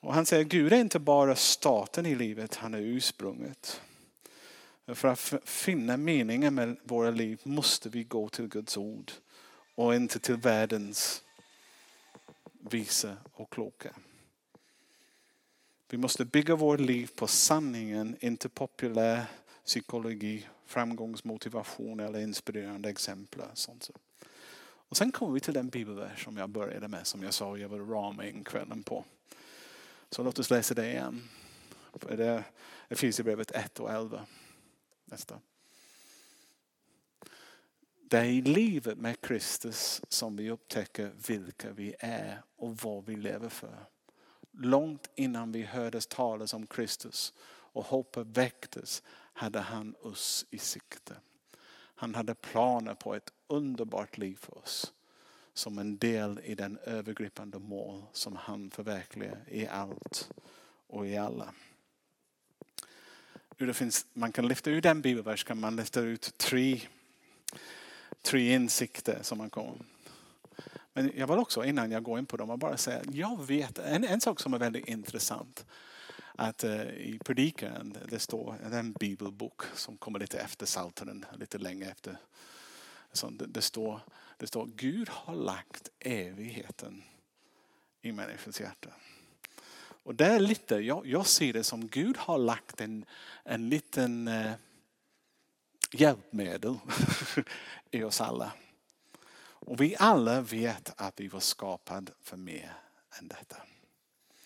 Och 0.00 0.14
han 0.14 0.26
säger, 0.26 0.44
Gud 0.44 0.72
är 0.72 0.76
inte 0.76 0.98
bara 0.98 1.36
starten 1.36 2.06
i 2.06 2.14
livet, 2.14 2.54
han 2.54 2.74
är 2.74 2.78
ursprunget. 2.78 3.80
För 4.94 5.08
att 5.08 5.34
finna 5.44 5.96
meningen 5.96 6.54
med 6.54 6.76
våra 6.84 7.10
liv 7.10 7.40
måste 7.42 7.88
vi 7.88 8.04
gå 8.04 8.28
till 8.28 8.48
Guds 8.48 8.76
ord 8.76 9.12
och 9.74 9.94
inte 9.94 10.18
till 10.18 10.36
världens 10.36 11.24
visa 12.70 13.16
och 13.32 13.50
kloka. 13.50 13.94
Vi 15.88 15.98
måste 15.98 16.24
bygga 16.24 16.56
vårt 16.56 16.80
liv 16.80 17.10
på 17.14 17.26
sanningen, 17.26 18.16
inte 18.20 18.48
populär 18.48 19.24
psykologi, 19.64 20.46
framgångsmotivation 20.66 22.00
eller 22.00 22.20
inspirerande 22.20 22.88
exempel. 22.90 23.40
Sånt. 23.54 23.90
Och 24.90 24.96
sen 24.96 25.12
kommer 25.12 25.32
vi 25.32 25.40
till 25.40 25.54
den 25.54 25.68
bibelvers 25.68 26.24
som 26.24 26.36
jag 26.36 26.48
började 26.48 26.88
med, 26.88 27.06
som 27.06 27.22
jag 27.22 27.34
sa 27.34 27.58
jag 27.58 27.68
var 27.68 27.78
ramen 27.78 28.44
kvällen 28.44 28.82
på. 28.82 29.04
Så 30.10 30.22
låt 30.22 30.38
oss 30.38 30.50
läsa 30.50 30.74
det 30.74 30.86
igen. 30.86 31.28
Det 32.08 32.24
är 32.24 32.44
Efesierbrevet 32.88 33.50
1 33.50 33.80
och 33.80 33.90
11. 33.90 34.26
Nästa. 35.10 35.40
Det 38.02 38.18
är 38.18 38.24
i 38.24 38.42
livet 38.42 38.98
med 38.98 39.20
Kristus 39.20 40.02
som 40.08 40.36
vi 40.36 40.50
upptäcker 40.50 41.12
vilka 41.26 41.72
vi 41.72 41.94
är 41.98 42.42
och 42.56 42.76
vad 42.76 43.04
vi 43.04 43.16
lever 43.16 43.48
för. 43.48 43.86
Långt 44.50 45.10
innan 45.14 45.52
vi 45.52 45.62
hördes 45.62 46.06
talas 46.06 46.54
om 46.54 46.66
Kristus 46.66 47.34
och 47.48 47.84
hoppet 47.84 48.26
väcktes 48.26 49.02
hade 49.32 49.60
han 49.60 49.94
oss 50.00 50.46
i 50.50 50.58
sikte. 50.58 51.16
Han 51.94 52.14
hade 52.14 52.34
planer 52.34 52.94
på 52.94 53.14
ett 53.14 53.32
underbart 53.46 54.18
liv 54.18 54.36
för 54.36 54.58
oss 54.58 54.92
som 55.54 55.78
en 55.78 55.98
del 55.98 56.40
i 56.44 56.54
den 56.54 56.78
övergripande 56.78 57.58
mål 57.58 58.02
som 58.12 58.36
han 58.36 58.70
förverkligar 58.70 59.44
i 59.48 59.66
allt 59.66 60.30
och 60.86 61.06
i 61.06 61.16
alla. 61.16 61.54
Det 63.66 63.74
finns, 63.74 64.06
man 64.12 64.32
kan 64.32 64.48
lyfta 64.48 64.70
ut 64.70 64.82
den 64.82 65.00
bibelvers 65.00 65.44
kan 65.44 65.60
man 65.60 65.76
lyfta 65.76 66.00
ut 66.00 66.34
tre, 66.36 66.80
tre 68.22 68.54
insikter 68.54 69.18
som 69.22 69.38
man 69.38 69.50
kommer. 69.50 69.78
Men 70.92 71.12
jag 71.16 71.26
vill 71.26 71.38
också 71.38 71.64
innan 71.64 71.90
jag 71.90 72.02
går 72.02 72.18
in 72.18 72.26
på 72.26 72.36
dem 72.36 72.58
bara 72.58 72.76
säga, 72.76 73.02
jag 73.12 73.46
vet 73.46 73.78
en, 73.78 74.04
en 74.04 74.20
sak 74.20 74.40
som 74.40 74.54
är 74.54 74.58
väldigt 74.58 74.88
intressant. 74.88 75.66
Att 76.34 76.64
eh, 76.64 76.82
i 76.82 77.18
predikan 77.24 77.96
det 78.08 78.18
står 78.18 78.56
en 78.72 78.92
bibelbok 78.92 79.62
som 79.74 79.96
kommer 79.96 80.18
lite 80.18 80.38
efter 80.38 80.66
Psaltaren, 80.66 81.24
lite 81.38 81.58
längre 81.58 81.90
efter. 81.90 82.16
Så 83.12 83.30
det, 83.30 83.46
det, 83.46 83.62
står, 83.62 84.00
det 84.36 84.46
står 84.46 84.66
Gud 84.66 85.08
har 85.08 85.34
lagt 85.34 85.90
evigheten 85.98 87.02
i 88.02 88.12
människans 88.12 88.60
hjärta. 88.60 88.90
Och 90.02 90.14
det 90.14 90.26
är 90.26 90.40
lite, 90.40 90.74
jag, 90.74 91.06
jag 91.06 91.26
ser 91.26 91.52
det 91.52 91.64
som 91.64 91.86
Gud 91.86 92.16
har 92.16 92.38
lagt 92.38 92.80
en, 92.80 93.04
en 93.44 93.68
liten 93.68 94.28
eh, 94.28 94.52
hjälpmedel 95.92 96.78
i 97.90 98.02
oss 98.02 98.20
alla. 98.20 98.52
Och 99.42 99.80
vi 99.80 99.96
alla 99.98 100.40
vet 100.40 100.92
att 100.96 101.20
vi 101.20 101.28
var 101.28 101.40
skapade 101.40 102.12
för 102.22 102.36
mer 102.36 102.76
än 103.18 103.28
detta. 103.28 103.56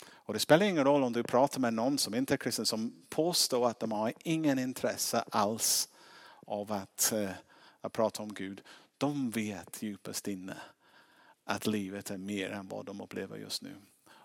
Och 0.07 0.35
det 0.35 0.40
spelar 0.40 0.67
ingen 0.67 0.85
roll 0.85 1.03
om 1.03 1.12
du 1.12 1.23
pratar 1.23 1.61
med 1.61 1.75
någon 1.75 1.99
som 1.99 2.14
inte 2.14 2.35
är 2.35 2.38
kristen 2.38 2.67
som 2.67 3.07
påstår 3.09 3.69
att 3.69 3.81
de 3.81 3.93
har 3.93 4.12
ingen 4.23 4.59
intresse 4.59 5.25
alls 5.31 5.88
av 6.47 6.73
att, 6.73 7.12
eh, 7.12 7.31
att 7.81 7.93
prata 7.93 8.23
om 8.23 8.35
Gud. 8.35 8.62
De 8.99 9.31
vet 9.31 9.83
djupast 9.83 10.29
inne 10.29 10.57
att 11.45 11.67
livet 11.67 12.11
är 12.11 12.19
mer 12.19 12.51
än 12.51 12.69
vad 12.69 12.87
de 12.87 13.01
upplever 13.01 13.37
just 13.37 13.62
nu. 13.62 13.77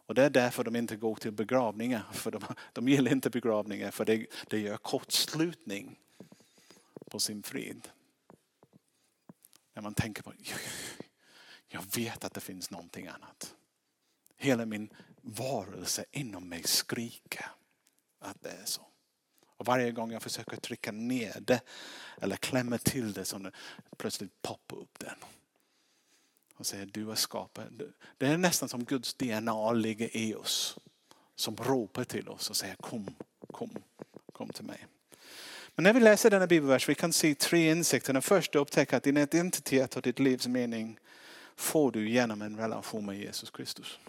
Och 0.09 0.15
det 0.15 0.23
är 0.23 0.29
därför 0.29 0.63
de 0.63 0.75
inte 0.75 0.95
går 0.95 1.15
till 1.15 1.31
begravningar. 1.31 2.03
För 2.11 2.31
de, 2.31 2.43
de 2.73 2.89
gillar 2.89 3.11
inte 3.11 3.29
begravningar 3.29 3.91
för 3.91 4.05
det, 4.05 4.25
det 4.47 4.59
gör 4.59 4.77
kortslutning 4.77 5.99
på 7.11 7.19
sin 7.19 7.43
frid. 7.43 7.89
När 9.73 9.81
man 9.81 9.93
tänker 9.93 10.23
på, 10.23 10.33
jag 11.67 11.83
vet 11.95 12.23
att 12.23 12.33
det 12.33 12.39
finns 12.39 12.71
någonting 12.71 13.07
annat. 13.07 13.55
Hela 14.37 14.65
min 14.65 14.93
varelse 15.21 16.05
inom 16.11 16.49
mig 16.49 16.63
skriker 16.63 17.45
att 18.19 18.41
det 18.41 18.49
är 18.49 18.65
så. 18.65 18.81
Och 19.57 19.65
varje 19.65 19.91
gång 19.91 20.11
jag 20.11 20.23
försöker 20.23 20.57
trycka 20.57 20.91
ner 20.91 21.39
det 21.39 21.61
eller 22.21 22.35
klämma 22.35 22.77
till 22.77 23.13
det 23.13 23.25
så 23.25 23.51
plötsligt 23.97 24.41
poppar 24.41 24.77
upp 24.77 24.99
den 24.99 25.15
och 26.59 26.65
säger 26.65 26.85
du 26.85 27.11
är 27.11 27.15
skapad. 27.15 27.93
Det 28.17 28.27
är 28.27 28.37
nästan 28.37 28.69
som 28.69 28.83
Guds 28.83 29.13
DNA 29.13 29.71
ligger 29.71 30.17
i 30.17 30.35
oss. 30.35 30.77
Som 31.35 31.55
ropar 31.55 32.03
till 32.03 32.29
oss 32.29 32.49
och 32.49 32.55
säger 32.55 32.75
kom, 32.75 33.15
kom, 33.51 33.69
kom 34.33 34.49
till 34.49 34.65
mig. 34.65 34.87
Men 35.75 35.83
när 35.83 35.93
vi 35.93 35.99
läser 35.99 36.29
denna 36.29 36.47
bibelvers 36.47 36.89
vi 36.89 36.95
kan 36.95 37.13
se 37.13 37.35
tre 37.35 37.71
insikter. 37.71 38.13
Den 38.13 38.21
första 38.21 38.59
upptäcker 38.59 38.97
att 38.97 39.03
din 39.03 39.17
identitet 39.17 39.95
och 39.95 40.01
ditt 40.01 40.19
livs 40.19 40.47
mening 40.47 40.99
får 41.55 41.91
du 41.91 42.09
genom 42.09 42.41
en 42.41 42.57
relation 42.57 43.05
med 43.05 43.17
Jesus 43.17 43.49
Kristus. 43.49 43.99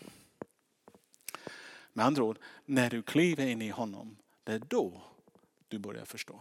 Med 1.92 2.06
andra 2.06 2.22
ord, 2.22 2.38
när 2.64 2.90
du 2.90 3.02
kliver 3.02 3.46
in 3.46 3.62
i 3.62 3.68
honom, 3.68 4.16
det 4.44 4.52
är 4.52 4.62
då 4.68 5.02
du 5.68 5.78
börjar 5.78 6.04
förstå. 6.04 6.40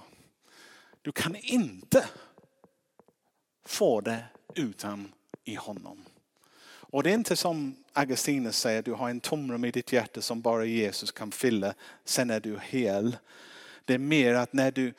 Du 1.01 1.11
kan 1.11 1.35
inte 1.35 2.05
få 3.65 4.01
det 4.01 4.23
utan 4.55 5.11
i 5.43 5.55
honom. 5.55 6.05
Och 6.91 7.03
det 7.03 7.09
är 7.09 7.13
inte 7.13 7.35
som 7.35 7.75
Augustinus 7.93 8.57
säger, 8.57 8.81
du 8.81 8.93
har 8.93 9.09
en 9.09 9.19
tomrum 9.19 9.65
i 9.65 9.71
ditt 9.71 9.93
hjärta 9.93 10.21
som 10.21 10.41
bara 10.41 10.65
Jesus 10.65 11.11
kan 11.11 11.31
fylla. 11.31 11.73
Sen 12.05 12.29
är 12.29 12.39
du 12.39 12.59
hel. 12.63 13.17
Det 13.85 13.93
är 13.93 13.97
mer 13.97 14.33
att 14.33 14.53
när 14.53 14.71
du, 14.71 14.93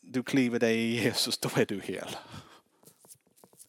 du 0.00 0.22
kliver 0.22 0.58
dig 0.58 0.78
i 0.78 1.04
Jesus, 1.04 1.38
då 1.38 1.48
är 1.56 1.66
du 1.66 1.80
hel. 1.80 2.08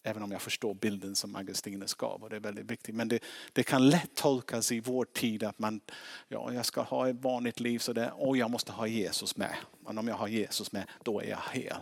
Även 0.03 0.23
om 0.23 0.31
jag 0.31 0.41
förstår 0.41 0.73
bilden 0.73 1.15
som 1.15 1.35
Augustinus 1.35 1.93
gav 1.93 2.23
och 2.23 2.29
det 2.29 2.35
är 2.35 2.39
väldigt 2.39 2.71
viktigt. 2.71 2.95
Men 2.95 3.07
det, 3.07 3.19
det, 3.53 3.63
kan 3.63 3.89
lätt 3.89 4.15
tolkas 4.15 4.71
i 4.71 4.79
vår 4.79 5.05
tid 5.05 5.43
att 5.43 5.59
man, 5.59 5.81
ja, 6.27 6.53
jag 6.53 6.65
ska 6.65 6.81
ha 6.81 7.09
ett 7.09 7.15
vanligt 7.15 7.59
liv 7.59 7.79
så 7.79 7.93
det, 7.93 8.11
och 8.11 8.37
jag 8.37 8.51
måste 8.51 8.71
ha 8.71 8.87
Jesus 8.87 9.37
med. 9.37 9.55
Men 9.79 9.97
om 9.97 10.07
jag 10.07 10.15
har 10.15 10.27
Jesus 10.27 10.71
med, 10.71 10.83
då 11.03 11.21
är 11.21 11.29
jag 11.29 11.39
hel. 11.51 11.81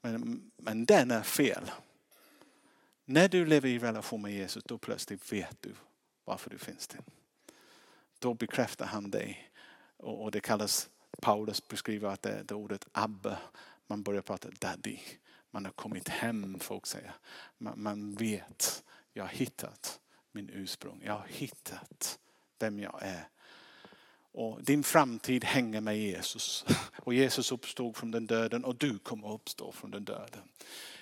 Men, 0.00 0.50
men 0.56 0.84
den 0.84 1.10
är 1.10 1.22
fel. 1.22 1.70
När 3.08 3.28
du 3.28 3.46
lever 3.46 3.68
i 3.68 3.78
relation 3.78 4.22
med 4.22 4.32
Jesus, 4.32 4.64
då 4.64 4.78
plötsligt 4.78 5.32
vet 5.32 5.62
du 5.62 5.74
varför 6.24 6.50
du 6.50 6.58
finns 6.58 6.86
till. 6.86 7.00
Då 8.18 8.34
bekräftar 8.34 8.86
han 8.86 9.10
dig. 9.10 9.50
Och 9.96 10.30
det 10.30 10.40
kallas, 10.40 10.88
Paulus 11.20 11.68
beskriver 11.68 12.08
att 12.08 12.22
det 12.22 12.42
det 12.42 12.54
ordet 12.54 12.86
Abba. 12.92 13.38
Man 13.86 14.02
börjar 14.02 14.22
prata 14.22 14.48
daddy. 14.60 14.98
Man 15.50 15.64
har 15.64 15.72
kommit 15.72 16.08
hem, 16.08 16.60
folk 16.60 16.86
säger. 16.86 17.14
Man, 17.58 17.82
man 17.82 18.14
vet, 18.14 18.84
jag 19.12 19.24
har 19.24 19.28
hittat 19.28 20.00
min 20.32 20.50
ursprung. 20.52 21.02
Jag 21.04 21.12
har 21.12 21.26
hittat 21.28 22.18
vem 22.58 22.78
jag 22.78 22.98
är. 23.02 23.28
Och 24.32 24.62
din 24.62 24.82
framtid 24.82 25.44
hänger 25.44 25.80
med 25.80 25.98
Jesus. 25.98 26.64
Och 26.96 27.14
Jesus 27.14 27.52
uppstod 27.52 27.96
från 27.96 28.10
den 28.10 28.26
döden 28.26 28.64
och 28.64 28.76
du 28.76 28.98
kommer 28.98 29.32
uppstå 29.32 29.72
från 29.72 29.90
den 29.90 30.04
döden. 30.04 30.42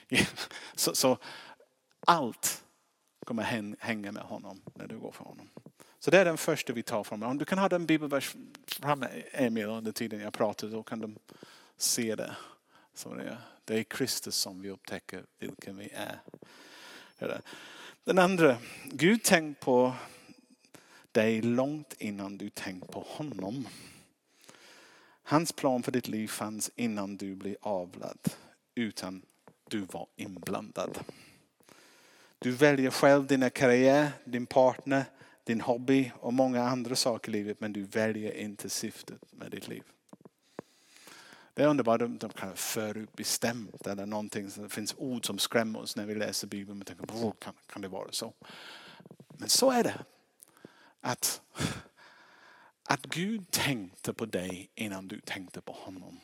Så, 0.75 0.95
så 0.95 1.19
allt 2.07 2.65
kommer 3.25 3.43
hänga 3.79 4.13
med 4.13 4.23
honom 4.23 4.61
när 4.75 4.87
du 4.87 4.99
går 4.99 5.13
för 5.13 5.25
honom. 5.25 5.49
Så 5.99 6.11
det 6.11 6.19
är 6.19 6.25
den 6.25 6.39
första 6.39 6.73
vi 6.73 6.83
tar 6.83 7.05
från 7.05 7.23
Om 7.23 7.39
du 7.39 7.45
kan 7.45 7.59
ha 7.59 7.69
den 7.69 7.87
bibelvers 7.87 8.37
framme 8.67 9.09
Emil 9.33 9.67
under 9.67 9.93
tiden 9.93 10.21
jag 10.21 10.33
pratar 10.33 10.69
då 10.69 10.83
kan 10.83 11.01
de 11.01 11.19
se 11.77 12.15
det. 12.15 12.37
Som 12.95 13.17
det, 13.17 13.25
är. 13.25 13.39
det 13.65 13.79
är 13.79 13.83
Kristus 13.83 14.37
som 14.37 14.63
vi 14.63 14.71
upptäcker 14.71 15.25
vilken 15.39 15.77
vi 15.77 15.91
är. 15.95 16.21
Den 18.05 18.19
andra, 18.19 18.57
Gud 18.85 19.21
tänk 19.25 19.61
på 19.61 19.93
dig 21.13 21.43
långt 21.43 21.95
innan 21.99 22.39
du 22.39 22.51
tänkt 22.51 22.91
på 22.91 23.01
honom. 23.09 23.69
Hans 25.23 25.53
plan 25.53 25.83
för 25.83 25.93
ditt 25.93 26.09
liv 26.09 26.29
fanns 26.29 26.71
innan 26.77 27.17
du 27.17 27.35
blev 27.35 27.57
avlad, 27.61 28.19
utan 28.75 29.23
du 29.69 29.81
var 29.81 30.07
inblandad. 30.17 30.99
Du 32.45 32.51
väljer 32.51 32.91
själv 32.91 33.27
din 33.27 33.51
karriär, 33.51 34.13
din 34.25 34.47
partner, 34.47 35.05
din 35.45 35.61
hobby 35.61 36.13
och 36.21 36.33
många 36.33 36.63
andra 36.63 36.97
saker 36.97 37.29
i 37.29 37.33
livet 37.33 37.61
men 37.61 37.73
du 37.73 37.83
väljer 37.83 38.33
inte 38.33 38.71
syftet 38.71 39.21
med 39.33 39.51
ditt 39.51 39.69
liv. 39.69 39.83
Det 41.55 41.63
är 41.63 41.67
underbart, 41.67 42.01
de, 42.01 42.19
de 42.19 42.31
kan 42.31 42.57
förutbestämt 42.57 43.87
eller 43.87 44.07
någonting. 44.07 44.51
Det 44.57 44.69
finns 44.69 44.95
ord 44.99 45.27
som 45.27 45.39
skrämmer 45.39 45.81
oss 45.81 45.97
när 45.97 46.07
vi 46.07 46.15
läser 46.15 46.47
Bibeln. 46.47 46.81
och 46.81 46.87
tänker, 46.87 47.33
kan, 47.39 47.55
kan 47.67 47.83
det 47.83 47.89
vara 47.89 48.13
så? 48.13 48.33
Men 49.29 49.49
så 49.49 49.71
är 49.71 49.85
det. 49.85 50.05
Att, 51.01 51.43
att 52.89 53.07
Gud 53.07 53.51
tänkte 53.51 54.13
på 54.13 54.27
dig 54.27 54.71
innan 54.75 55.09
du 55.09 55.21
tänkte 55.21 55.61
på 55.61 55.73
honom. 55.73 56.21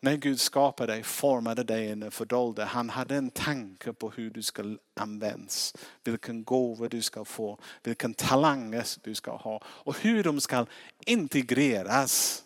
När 0.00 0.16
Gud 0.16 0.40
skapade 0.40 0.92
dig, 0.92 1.02
formade 1.02 1.64
dig 1.64 1.86
i 1.86 1.88
fördolde 1.88 2.10
fördolda, 2.10 2.64
han 2.64 2.90
hade 2.90 3.16
en 3.16 3.30
tanke 3.30 3.92
på 3.92 4.10
hur 4.10 4.30
du 4.30 4.42
ska 4.42 4.76
användas. 4.94 5.74
Vilken 6.04 6.44
gåva 6.44 6.88
du 6.88 7.02
ska 7.02 7.24
få, 7.24 7.58
vilken 7.82 8.14
talang 8.14 8.82
du 9.02 9.14
ska 9.14 9.36
ha 9.36 9.62
och 9.66 9.98
hur 9.98 10.24
de 10.24 10.40
ska 10.40 10.66
integreras 11.06 12.44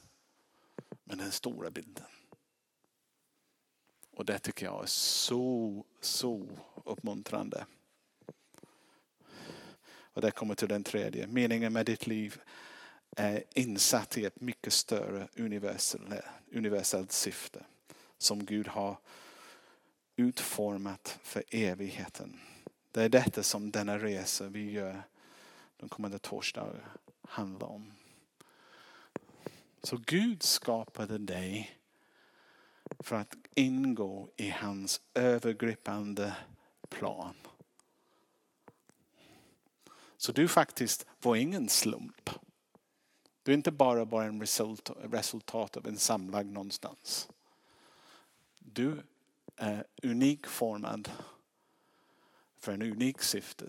med 1.04 1.18
den 1.18 1.32
stora 1.32 1.70
bilden. 1.70 2.06
Och 4.16 4.24
det 4.24 4.38
tycker 4.38 4.66
jag 4.66 4.82
är 4.82 4.86
så, 4.86 5.84
så 6.00 6.46
uppmuntrande. 6.84 7.66
Och 10.12 10.20
det 10.20 10.30
kommer 10.30 10.54
till 10.54 10.68
den 10.68 10.84
tredje. 10.84 11.26
Meningen 11.26 11.72
med 11.72 11.86
ditt 11.86 12.06
liv 12.06 12.40
är 13.20 13.44
insatt 13.54 14.18
i 14.18 14.24
ett 14.24 14.40
mycket 14.40 14.72
större 14.72 15.28
universellt 16.52 17.12
syfte 17.12 17.64
som 18.18 18.44
Gud 18.44 18.68
har 18.68 18.98
utformat 20.16 21.18
för 21.22 21.44
evigheten. 21.50 22.40
Det 22.90 23.02
är 23.02 23.09
detta 23.09 23.42
som 23.42 23.70
denna 23.70 23.98
resa 23.98 24.48
vi 24.48 24.70
gör 24.70 25.02
de 25.76 25.88
kommande 25.88 26.18
torsdagarna 26.18 26.90
handlar 27.22 27.66
om. 27.66 27.92
Så 29.83 29.96
Gud 29.96 30.42
skapade 30.42 31.18
dig 31.18 31.78
för 32.98 33.16
att 33.16 33.37
ingå 33.54 34.30
i 34.37 34.50
hans 34.50 35.00
övergripande 35.14 36.37
plan. 36.88 37.35
Så 40.16 40.33
du 40.33 40.48
faktiskt 40.48 41.06
var 41.22 41.37
ingen 41.37 41.68
slump. 41.68 42.30
Du 43.50 43.54
är 43.54 43.56
inte 43.56 43.70
bara, 43.70 44.04
bara 44.04 44.24
en 44.24 44.40
result, 44.40 44.90
resultat 45.02 45.76
av 45.76 45.86
en 45.86 45.98
samlag 45.98 46.46
någonstans. 46.46 47.28
Du 48.58 49.02
är 49.56 49.84
unik 50.02 50.46
formad 50.46 51.10
för 52.58 52.72
en 52.72 52.82
unik 52.82 53.22
syfte 53.22 53.64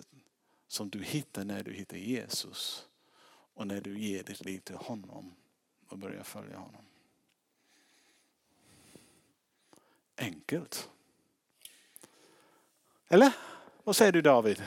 som 0.68 0.90
du 0.90 1.04
hittar 1.04 1.44
när 1.44 1.64
du 1.64 1.74
hittar 1.74 1.98
Jesus 1.98 2.88
och 3.54 3.68
när 3.68 3.82
du 3.82 4.00
ger 4.00 4.24
ditt 4.24 4.46
liv 4.46 4.60
till 4.60 4.76
honom 4.76 5.36
och 5.88 5.98
börjar 5.98 6.24
följa 6.24 6.58
honom. 6.58 6.86
Enkelt. 10.16 10.90
Eller? 13.08 13.34
Vad 13.84 13.96
säger 13.96 14.12
du 14.12 14.22
David? 14.22 14.64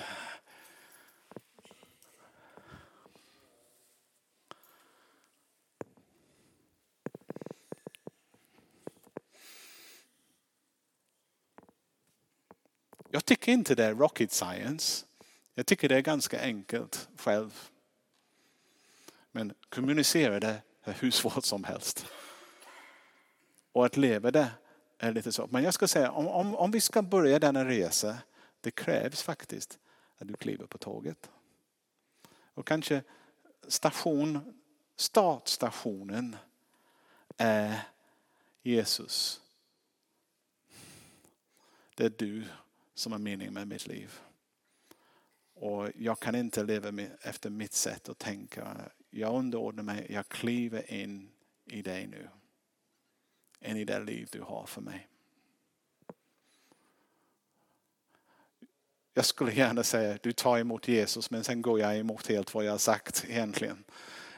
Jag 13.15 13.25
tycker 13.45 13.53
inte 13.53 13.75
det 13.75 13.85
är 13.85 13.95
rocket 13.95 14.33
science. 14.33 15.07
Jag 15.55 15.67
tycker 15.67 15.89
det 15.89 15.97
är 15.97 16.01
ganska 16.01 16.41
enkelt 16.41 17.09
själv. 17.17 17.71
Men 19.33 19.55
kommunicera 19.69 20.41
det 20.41 20.63
är 20.83 20.93
hur 20.93 21.11
svårt 21.11 21.45
som 21.45 21.65
helst. 21.65 22.07
Och 23.73 23.87
att 23.87 23.97
leva 23.97 24.31
det 24.31 24.51
är 24.99 25.13
lite 25.13 25.33
så. 25.33 25.49
Men 25.51 25.63
jag 25.63 25.75
ska 25.75 25.89
säga, 25.89 26.11
om, 26.11 26.27
om, 26.29 26.55
om 26.55 26.71
vi 26.71 26.81
ska 26.81 27.03
börja 27.03 27.39
denna 27.39 27.65
resa, 27.65 28.19
det 28.61 28.71
krävs 28.71 29.23
faktiskt 29.23 29.79
att 30.19 30.29
du 30.29 30.35
kliver 30.35 30.67
på 30.67 30.79
tåget. 30.79 31.31
Och 32.55 32.67
kanske 32.67 33.03
station, 33.69 34.55
startstationen 34.97 36.37
är 37.37 37.81
Jesus. 38.63 39.41
Det 41.95 42.05
är 42.05 42.13
du 42.17 42.45
som 42.95 43.13
är 43.13 43.19
meningen 43.19 43.55
med 43.55 43.69
mitt 43.69 43.87
liv. 43.87 44.21
Och 45.55 45.89
jag 45.97 46.21
kan 46.21 46.35
inte 46.35 46.63
leva 46.63 47.03
efter 47.21 47.51
mitt 47.51 47.73
sätt 47.73 48.09
att 48.09 48.19
tänka. 48.19 48.91
Jag 49.11 49.35
underordnar 49.35 49.83
mig, 49.83 50.07
jag 50.11 50.29
kliver 50.29 50.93
in 50.93 51.31
i 51.65 51.83
dig 51.83 52.07
nu. 52.07 52.29
In 53.61 53.77
i 53.77 53.85
det 53.85 54.01
liv 54.01 54.29
du 54.33 54.41
har 54.41 54.67
för 54.67 54.81
mig. 54.81 55.09
Jag 59.15 59.25
skulle 59.25 59.53
gärna 59.53 59.83
säga 59.83 60.19
du 60.23 60.33
tar 60.33 60.59
emot 60.59 60.89
Jesus 60.89 61.31
men 61.31 61.45
sen 61.45 61.63
går 61.63 61.81
jag 61.81 61.99
emot 61.99 62.27
helt 62.27 62.55
vad 62.55 62.65
jag 62.65 62.71
har 62.71 62.79
sagt 62.79 63.25
egentligen. 63.29 63.85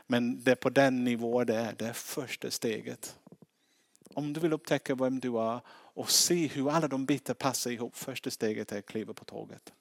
Men 0.06 0.42
det 0.42 0.50
är 0.50 0.54
på 0.56 0.70
den 0.70 1.04
nivån 1.04 1.46
det 1.46 1.56
är, 1.56 1.72
det 1.72 1.86
är 1.86 1.92
första 1.92 2.50
steget. 2.50 3.18
Om 4.14 4.32
du 4.32 4.40
vill 4.40 4.52
upptäcka 4.52 4.94
vem 4.94 5.20
du 5.20 5.28
är 5.28 5.60
och 5.96 6.10
se 6.10 6.46
hur 6.46 6.70
alla 6.70 6.88
de 6.88 7.06
bitar 7.06 7.34
passar 7.34 7.70
ihop. 7.70 7.96
Första 7.96 8.30
steget 8.30 8.72
är 8.72 8.78
att 8.78 8.86
kliva 8.86 9.14
på 9.14 9.24
tåget. 9.24 9.72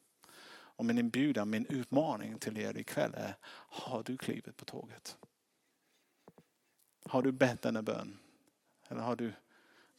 Och 0.48 0.86
min 0.86 0.98
inbjudan, 0.98 1.50
min 1.50 1.66
utmaning 1.66 2.40
till 2.40 2.58
er 2.58 2.78
ikväll 2.78 3.14
är, 3.14 3.36
har 3.70 4.04
du 4.04 4.18
klivit 4.18 4.58
på 4.58 4.66
tåget? 4.66 5.18
Har 7.06 7.22
du 7.22 7.32
bett 7.32 7.62
denna 7.62 7.82
bön? 7.82 8.20
Eller 8.88 9.02
har 9.02 9.16
du 9.16 9.34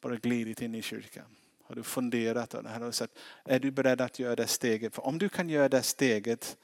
bara 0.00 0.16
glidit 0.16 0.62
in 0.62 0.74
i 0.74 0.82
kyrkan? 0.82 1.36
Har 1.62 1.74
du 1.74 1.82
funderat? 1.82 2.54
Eller 2.54 2.90
sett, 2.90 3.18
är 3.44 3.60
du 3.60 3.70
beredd 3.70 4.00
att 4.00 4.18
göra 4.18 4.36
det 4.36 4.46
steget? 4.46 4.94
För 4.94 5.06
om 5.06 5.18
du 5.18 5.28
kan 5.28 5.48
göra 5.48 5.68
det 5.68 5.82
steget, 5.82 6.56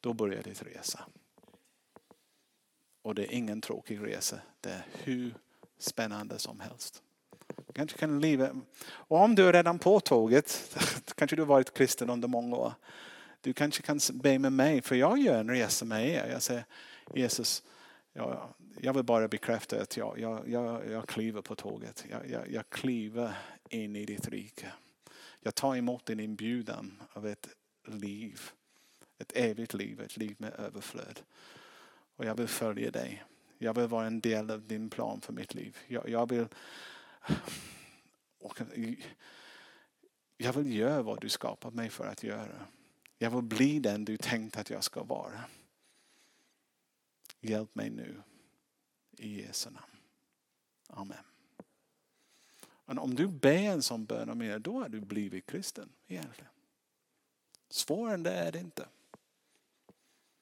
då 0.00 0.12
börjar 0.12 0.42
ditt 0.42 0.62
resa. 0.62 1.04
Och 3.02 3.14
det 3.14 3.22
är 3.22 3.36
ingen 3.36 3.60
tråkig 3.60 4.02
resa. 4.02 4.40
Det 4.60 4.70
är 4.70 4.86
hur 4.92 5.34
spännande 5.78 6.38
som 6.38 6.60
helst. 6.60 7.03
Kanske 7.74 7.98
kan 7.98 8.20
livet. 8.20 8.52
Och 8.86 9.20
om 9.20 9.34
du 9.34 9.48
är 9.48 9.52
redan 9.52 9.78
på 9.78 10.00
tåget, 10.00 10.76
kanske 11.14 11.36
du 11.36 11.42
har 11.42 11.46
varit 11.46 11.74
kristen 11.74 12.10
under 12.10 12.28
många 12.28 12.56
år. 12.56 12.72
Du 13.40 13.52
kanske 13.52 13.82
kan 13.82 14.00
be 14.12 14.38
med 14.38 14.52
mig, 14.52 14.82
för 14.82 14.94
jag 14.94 15.18
gör 15.18 15.40
en 15.40 15.50
resa 15.50 15.84
med 15.84 16.08
er. 16.08 16.28
Jag 16.32 16.42
säger 16.42 16.64
Jesus, 17.14 17.62
jag, 18.12 18.54
jag 18.80 18.94
vill 18.94 19.04
bara 19.04 19.28
bekräfta 19.28 19.82
att 19.82 19.96
jag, 19.96 20.18
jag, 20.18 20.48
jag, 20.48 20.90
jag 20.90 21.08
kliver 21.08 21.42
på 21.42 21.54
tåget. 21.54 22.04
Jag, 22.10 22.30
jag, 22.30 22.50
jag 22.50 22.70
kliver 22.70 23.32
in 23.68 23.96
i 23.96 24.04
ditt 24.04 24.28
rike. 24.28 24.72
Jag 25.40 25.54
tar 25.54 25.76
emot 25.76 26.06
din 26.06 26.20
inbjudan 26.20 27.02
av 27.12 27.26
ett 27.26 27.48
liv. 27.86 28.40
Ett 29.18 29.32
evigt 29.34 29.74
liv, 29.74 30.00
ett 30.00 30.16
liv 30.16 30.36
med 30.38 30.52
överflöd. 30.58 31.20
Och 32.16 32.24
jag 32.24 32.34
vill 32.34 32.48
följa 32.48 32.90
dig. 32.90 33.24
Jag 33.58 33.74
vill 33.74 33.86
vara 33.86 34.06
en 34.06 34.20
del 34.20 34.50
av 34.50 34.66
din 34.66 34.90
plan 34.90 35.20
för 35.20 35.32
mitt 35.32 35.54
liv. 35.54 35.78
Jag, 35.86 36.08
jag 36.08 36.28
vill 36.28 36.46
och 38.38 38.60
jag 40.36 40.52
vill 40.52 40.76
göra 40.76 41.02
vad 41.02 41.20
du 41.20 41.28
skapat 41.28 41.74
mig 41.74 41.90
för 41.90 42.06
att 42.06 42.22
göra. 42.22 42.66
Jag 43.18 43.30
vill 43.30 43.42
bli 43.42 43.78
den 43.78 44.04
du 44.04 44.16
tänkt 44.16 44.56
att 44.56 44.70
jag 44.70 44.84
ska 44.84 45.02
vara. 45.02 45.44
Hjälp 47.40 47.74
mig 47.74 47.90
nu. 47.90 48.22
I 49.16 49.42
Jesu 49.42 49.70
namn. 49.70 49.96
Amen. 50.88 51.24
Men 52.84 52.98
om 52.98 53.14
du 53.14 53.28
ber 53.28 53.62
en 53.62 53.82
sån 53.82 54.04
bön 54.04 54.30
om 54.30 54.42
er, 54.42 54.58
då 54.58 54.82
har 54.82 54.88
du 54.88 55.00
blivit 55.00 55.46
kristen 55.46 55.92
egentligen. 56.06 56.50
Svårare 57.68 58.14
än 58.14 58.22
det 58.22 58.32
är 58.32 58.52
det 58.52 58.58
inte. 58.58 58.88